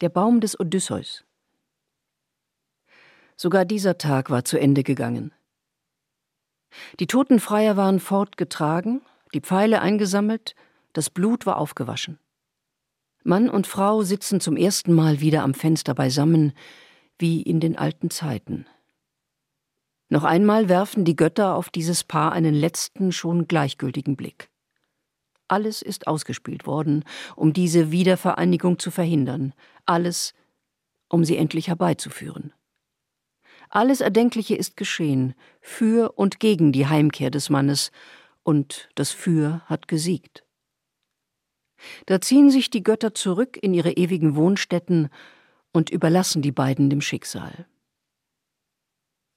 Der 0.00 0.08
Baum 0.08 0.40
des 0.40 0.58
Odysseus 0.58 1.24
Sogar 3.36 3.66
dieser 3.66 3.98
Tag 3.98 4.30
war 4.30 4.46
zu 4.46 4.58
Ende 4.58 4.82
gegangen. 4.82 5.30
Die 7.00 7.06
toten 7.06 7.38
Freier 7.38 7.76
waren 7.76 8.00
fortgetragen, 8.00 9.02
die 9.34 9.42
Pfeile 9.42 9.82
eingesammelt, 9.82 10.54
das 10.94 11.10
Blut 11.10 11.44
war 11.44 11.58
aufgewaschen. 11.58 12.18
Mann 13.24 13.50
und 13.50 13.66
Frau 13.66 14.00
sitzen 14.00 14.40
zum 14.40 14.56
ersten 14.56 14.94
Mal 14.94 15.20
wieder 15.20 15.42
am 15.42 15.52
Fenster 15.52 15.92
beisammen, 15.94 16.54
wie 17.18 17.42
in 17.42 17.60
den 17.60 17.76
alten 17.76 18.08
Zeiten. 18.08 18.64
Noch 20.08 20.24
einmal 20.24 20.70
werfen 20.70 21.04
die 21.04 21.14
Götter 21.14 21.56
auf 21.56 21.68
dieses 21.68 22.04
Paar 22.04 22.32
einen 22.32 22.54
letzten, 22.54 23.12
schon 23.12 23.48
gleichgültigen 23.48 24.16
Blick. 24.16 24.48
Alles 25.52 25.82
ist 25.82 26.06
ausgespielt 26.06 26.64
worden, 26.64 27.04
um 27.36 27.52
diese 27.52 27.90
Wiedervereinigung 27.90 28.78
zu 28.78 28.90
verhindern. 28.90 29.52
Alles 29.84 30.32
um 31.10 31.26
sie 31.26 31.36
endlich 31.36 31.68
herbeizuführen. 31.68 32.54
Alles 33.68 34.00
Erdenkliche 34.00 34.56
ist 34.56 34.78
geschehen, 34.78 35.34
für 35.60 36.12
und 36.12 36.40
gegen 36.40 36.72
die 36.72 36.86
Heimkehr 36.86 37.30
des 37.30 37.50
Mannes, 37.50 37.92
und 38.42 38.88
das 38.94 39.10
Für 39.10 39.60
hat 39.66 39.88
gesiegt. 39.88 40.46
Da 42.06 42.22
ziehen 42.22 42.50
sich 42.50 42.70
die 42.70 42.82
Götter 42.82 43.14
zurück 43.14 43.58
in 43.60 43.74
ihre 43.74 43.92
ewigen 43.92 44.36
Wohnstätten 44.36 45.10
und 45.70 45.90
überlassen 45.90 46.40
die 46.40 46.52
beiden 46.52 46.88
dem 46.88 47.02
Schicksal. 47.02 47.66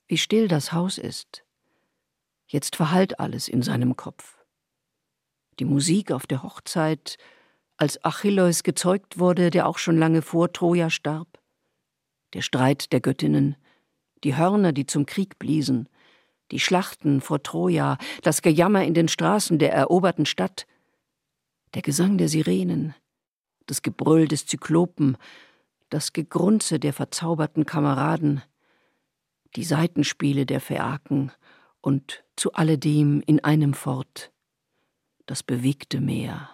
Wie 0.08 0.18
still 0.18 0.48
das 0.48 0.72
Haus 0.72 0.98
ist. 0.98 1.44
Jetzt 2.48 2.78
verhallt 2.78 3.20
alles 3.20 3.50
in 3.50 3.62
seinem 3.62 3.98
Kopf. 3.98 4.35
Die 5.60 5.66
Musik 5.66 6.12
auf 6.12 6.28
der 6.28 6.44
Hochzeit, 6.44 7.18
als 7.78 8.04
Achilleus 8.04 8.64
gezeugt 8.64 9.20
wurde, 9.20 9.50
der 9.50 9.68
auch 9.68 9.78
schon 9.78 9.98
lange 9.98 10.22
vor 10.22 10.52
Troja 10.52 10.90
starb, 10.90 11.40
der 12.34 12.42
Streit 12.42 12.92
der 12.92 13.02
Göttinnen, 13.02 13.56
die 14.24 14.36
Hörner, 14.36 14.72
die 14.72 14.86
zum 14.86 15.06
Krieg 15.06 15.40
bliesen, 15.40 15.90
die 16.52 16.60
Schlachten 16.60 17.22
vor 17.22 17.44
Troja, 17.44 17.98
das 18.22 18.42
Gejammer 18.42 18.84
in 18.84 18.94
den 18.94 19.08
Straßen 19.08 19.60
der 19.60 19.74
eroberten 19.74 20.26
Stadt, 20.26 20.68
der 21.74 21.82
Gesang 21.82 22.18
der 22.18 22.30
Sirenen, 22.30 22.94
das 23.66 23.82
Gebrüll 23.82 24.28
des 24.28 24.46
Zyklopen, 24.46 25.18
das 25.90 26.14
Gegrunze 26.14 26.80
der 26.80 26.94
verzauberten 26.94 27.66
Kameraden, 27.66 28.42
die 29.56 29.64
Seitenspiele 29.64 30.46
der 30.46 30.60
Phäaken 30.60 31.32
und 31.82 32.24
zu 32.36 32.54
alledem 32.54 33.22
in 33.26 33.44
einem 33.44 33.74
fort 33.74 34.32
das 35.26 35.44
bewegte 35.44 36.02
Meer. 36.02 36.50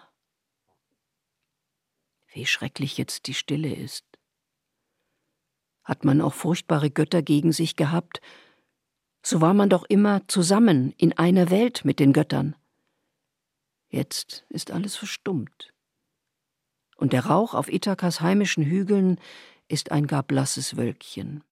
Wie 2.32 2.46
schrecklich 2.46 2.96
jetzt 2.96 3.26
die 3.26 3.34
Stille 3.34 3.74
ist. 3.74 4.04
Hat 5.84 6.04
man 6.04 6.20
auch 6.20 6.34
furchtbare 6.34 6.90
Götter 6.90 7.22
gegen 7.22 7.52
sich 7.52 7.76
gehabt, 7.76 8.20
so 9.22 9.40
war 9.40 9.54
man 9.54 9.68
doch 9.68 9.84
immer 9.84 10.26
zusammen 10.28 10.92
in 10.96 11.12
einer 11.12 11.50
Welt 11.50 11.84
mit 11.84 12.00
den 12.00 12.12
Göttern. 12.12 12.56
Jetzt 13.88 14.44
ist 14.48 14.70
alles 14.70 14.96
verstummt. 14.96 15.72
Und 16.96 17.12
der 17.12 17.26
Rauch 17.26 17.54
auf 17.54 17.70
Ithakas 17.70 18.20
heimischen 18.20 18.64
Hügeln 18.64 19.20
ist 19.68 19.92
ein 19.92 20.06
gar 20.06 20.22
blasses 20.22 20.76
Wölkchen. 20.76 21.44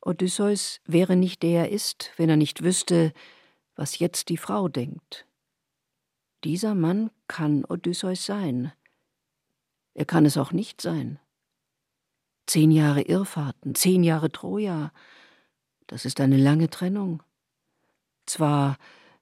Odysseus 0.00 0.80
wäre 0.84 1.16
nicht 1.16 1.42
der 1.42 1.64
er 1.64 1.68
ist, 1.70 2.12
wenn 2.16 2.30
er 2.30 2.36
nicht 2.36 2.62
wüsste, 2.62 3.12
was 3.78 4.00
jetzt 4.00 4.28
die 4.28 4.36
Frau 4.36 4.68
denkt. 4.68 5.24
Dieser 6.42 6.74
Mann 6.74 7.10
kann 7.28 7.64
Odysseus 7.64 8.26
sein. 8.26 8.72
Er 9.94 10.04
kann 10.04 10.26
es 10.26 10.36
auch 10.36 10.52
nicht 10.52 10.80
sein. 10.80 11.20
Zehn 12.46 12.72
Jahre 12.72 13.02
Irrfahrten, 13.02 13.74
zehn 13.74 14.02
Jahre 14.02 14.30
Troja, 14.32 14.92
das 15.86 16.04
ist 16.04 16.20
eine 16.20 16.36
lange 16.36 16.70
Trennung. 16.70 17.22
Zwar, 18.26 18.78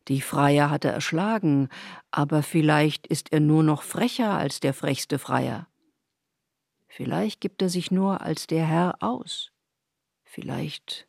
die 0.08 0.20
Freier 0.22 0.70
hat 0.70 0.84
er 0.84 0.92
erschlagen, 0.92 1.68
aber 2.10 2.42
vielleicht 2.42 3.06
ist 3.06 3.32
er 3.32 3.40
nur 3.40 3.62
noch 3.62 3.82
frecher 3.82 4.38
als 4.38 4.60
der 4.60 4.72
frechste 4.72 5.18
Freier. 5.18 5.68
Vielleicht 6.88 7.42
gibt 7.42 7.60
er 7.60 7.68
sich 7.68 7.90
nur 7.90 8.22
als 8.22 8.46
der 8.46 8.64
Herr 8.64 9.02
aus. 9.02 9.52
Vielleicht 10.24 11.05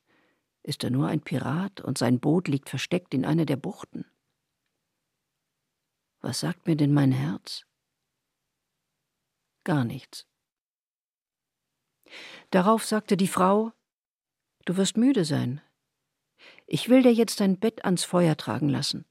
ist 0.68 0.84
er 0.84 0.90
nur 0.90 1.08
ein 1.08 1.22
Pirat 1.22 1.80
und 1.80 1.98
sein 1.98 2.20
Boot 2.20 2.50
liegt 2.50 2.70
versteckt 2.70 3.14
in 3.14 3.24
einer 3.24 3.46
der 3.46 3.56
Buchten. 3.56 4.06
Was 6.20 6.42
sagt 6.42 6.68
mir 6.68 6.76
denn 6.76 6.94
mein 6.94 7.14
Herz? 7.14 7.66
Gar 9.64 9.86
nichts. 9.86 10.28
Darauf 12.50 12.86
sagte 12.86 13.16
die 13.16 13.30
Frau 13.30 13.72
Du 14.66 14.76
wirst 14.76 14.98
müde 14.98 15.24
sein. 15.24 15.62
Ich 16.66 16.90
will 16.90 17.02
dir 17.02 17.14
jetzt 17.14 17.40
dein 17.40 17.58
Bett 17.58 17.86
ans 17.86 18.04
Feuer 18.04 18.36
tragen 18.36 18.68
lassen. 18.68 19.06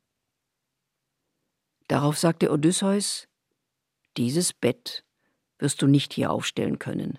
Darauf 1.88 2.18
sagte 2.18 2.50
Odysseus 2.50 3.28
Dieses 4.18 4.52
Bett 4.52 5.06
wirst 5.58 5.80
du 5.80 5.86
nicht 5.86 6.12
hier 6.12 6.30
aufstellen 6.30 6.78
können. 6.78 7.18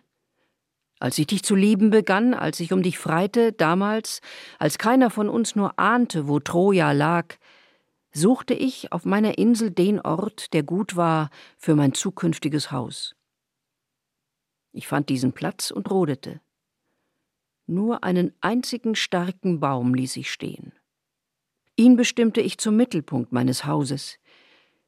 Als 1.00 1.18
ich 1.20 1.28
dich 1.28 1.44
zu 1.44 1.56
lieben 1.56 1.92
begann, 1.92 2.34
als 2.34 2.60
ich 2.60 2.74
um 2.74 2.82
dich 2.82 2.98
freite, 2.98 3.52
damals, 3.52 4.22
als 4.58 4.78
keiner 4.78 5.10
von 5.10 5.30
uns 5.30 5.56
nur 5.56 5.78
ahnte, 5.78 6.28
wo 6.28 6.40
Troja 6.40 6.92
lag, 6.92 7.36
suchte 8.12 8.56
ich 8.56 8.92
auf 8.92 9.06
meiner 9.06 9.38
Insel 9.38 9.70
den 9.70 10.00
Ort, 10.02 10.54
der 10.54 10.64
gut 10.64 10.96
war 10.96 11.30
für 11.58 11.76
mein 11.76 11.94
zukünftiges 11.94 12.72
Haus. 12.72 13.16
Ich 14.72 14.88
fand 14.88 15.10
diesen 15.10 15.34
Platz 15.34 15.70
und 15.70 15.90
rodete. 15.92 16.42
Nur 17.68 18.04
einen 18.04 18.34
einzigen 18.42 18.96
starken 18.96 19.60
Baum 19.60 19.94
ließ 19.94 20.18
ich 20.18 20.32
stehen. 20.32 20.72
Ihn 21.76 21.96
bestimmte 21.96 22.42
ich 22.42 22.58
zum 22.58 22.76
Mittelpunkt 22.76 23.32
meines 23.32 23.66
Hauses. 23.66 24.18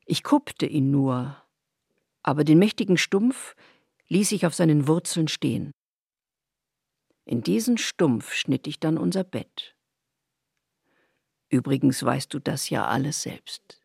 Ich 0.05 0.23
kuppte 0.23 0.65
ihn 0.65 0.89
nur, 0.89 1.37
aber 2.23 2.43
den 2.43 2.57
mächtigen 2.57 2.97
Stumpf 2.97 3.55
ließ 4.07 4.31
ich 4.31 4.47
auf 4.47 4.55
seinen 4.55 4.87
Wurzeln 4.87 5.27
stehen. 5.27 5.71
In 7.29 7.43
diesen 7.43 7.77
Stumpf 7.77 8.33
schnitt 8.33 8.65
ich 8.65 8.79
dann 8.79 8.97
unser 8.97 9.23
Bett. 9.23 9.75
Übrigens 11.49 12.01
weißt 12.01 12.33
du 12.33 12.39
das 12.39 12.71
ja 12.71 12.87
alles 12.87 13.21
selbst. 13.21 13.78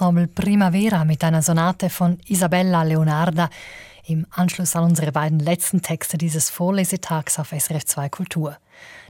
Ensemble 0.00 0.28
Primavera 0.28 1.04
mit 1.04 1.24
einer 1.24 1.42
Sonate 1.42 1.90
von 1.90 2.20
Isabella 2.28 2.84
Leonarda 2.84 3.50
im 4.06 4.28
Anschluss 4.30 4.76
an 4.76 4.84
unsere 4.84 5.10
beiden 5.10 5.40
letzten 5.40 5.82
Texte 5.82 6.16
dieses 6.16 6.50
Vorlesetags 6.50 7.40
auf 7.40 7.48
SRF 7.48 7.84
2 7.84 8.08
Kultur. 8.08 8.56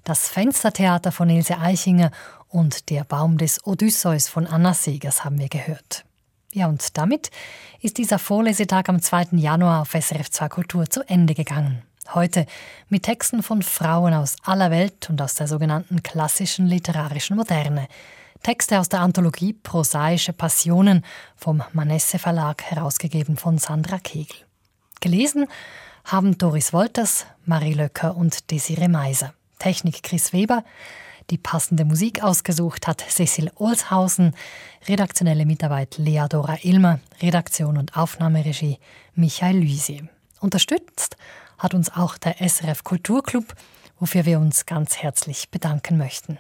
Das 0.05 0.31
Fenstertheater 0.31 1.13
von 1.13 1.29
Ilse 1.29 1.59
Eichinger 1.59 2.11
und 2.49 2.89
Der 2.89 3.05
Baum 3.05 3.37
des 3.37 3.67
Odysseus 3.67 4.29
von 4.29 4.47
Anna 4.47 4.73
Segers 4.73 5.27
haben 5.27 5.39
wir 5.39 5.51
gehört. 5.51 6.07
Ja, 6.55 6.69
und 6.69 6.97
damit 6.97 7.31
ist 7.83 7.99
dieser 7.99 8.19
Vorlesetag 8.19 8.89
am 8.89 9.03
2. 9.03 9.33
Januar 9.33 9.83
auf 9.83 9.91
SRF 9.91 10.31
2 10.31 10.49
Kultur 10.49 10.89
zu 10.89 11.07
Ende 11.07 11.35
gegangen. 11.35 11.83
Heute 12.15 12.47
mit 12.89 13.03
Texten 13.03 13.43
von 13.43 13.61
Frauen 13.61 14.15
aus 14.15 14.37
aller 14.43 14.71
Welt 14.71 15.11
und 15.11 15.21
aus 15.21 15.35
der 15.35 15.49
sogenannten 15.49 16.03
klassischen 16.03 16.67
literarischen 16.67 17.37
Moderne. 17.37 17.89
Texte 18.43 18.79
aus 18.79 18.89
der 18.89 19.01
Anthologie 19.01 19.53
Prosaische 19.53 20.33
Passionen 20.33 21.05
vom 21.37 21.63
Manesse 21.73 22.19
Verlag 22.19 22.63
herausgegeben 22.63 23.37
von 23.37 23.59
Sandra 23.59 23.99
Kegel. 23.99 24.37
Gelesen 25.01 25.47
haben 26.05 26.39
Doris 26.39 26.73
Wolters, 26.73 27.27
Marie 27.45 27.75
Löcker 27.75 28.17
und 28.17 28.51
Desiree 28.51 28.89
Meiser. 28.89 29.35
Technik 29.59 30.03
Chris 30.03 30.33
Weber. 30.33 30.65
Die 31.31 31.37
passende 31.37 31.85
Musik 31.85 32.23
ausgesucht 32.23 32.87
hat 32.87 33.05
Cecil 33.07 33.51
Olshausen, 33.57 34.35
redaktionelle 34.87 35.45
Mitarbeit 35.45 35.99
Lea 35.99 36.25
Dora 36.29 36.57
Ilmer, 36.63 37.01
Redaktion 37.21 37.77
und 37.77 37.97
Aufnahmeregie 37.97 38.79
Michael 39.15 39.59
Lüsie. 39.59 40.09
Unterstützt 40.41 41.17
hat 41.59 41.75
uns 41.75 41.95
auch 41.95 42.17
der 42.17 42.37
SRF 42.41 42.83
Kulturclub, 42.85 43.55
wofür 44.01 44.25
wir 44.25 44.39
uns 44.39 44.65
ganz 44.65 44.97
herzlich 44.97 45.51
bedanken 45.51 45.99
möchten. 45.99 46.39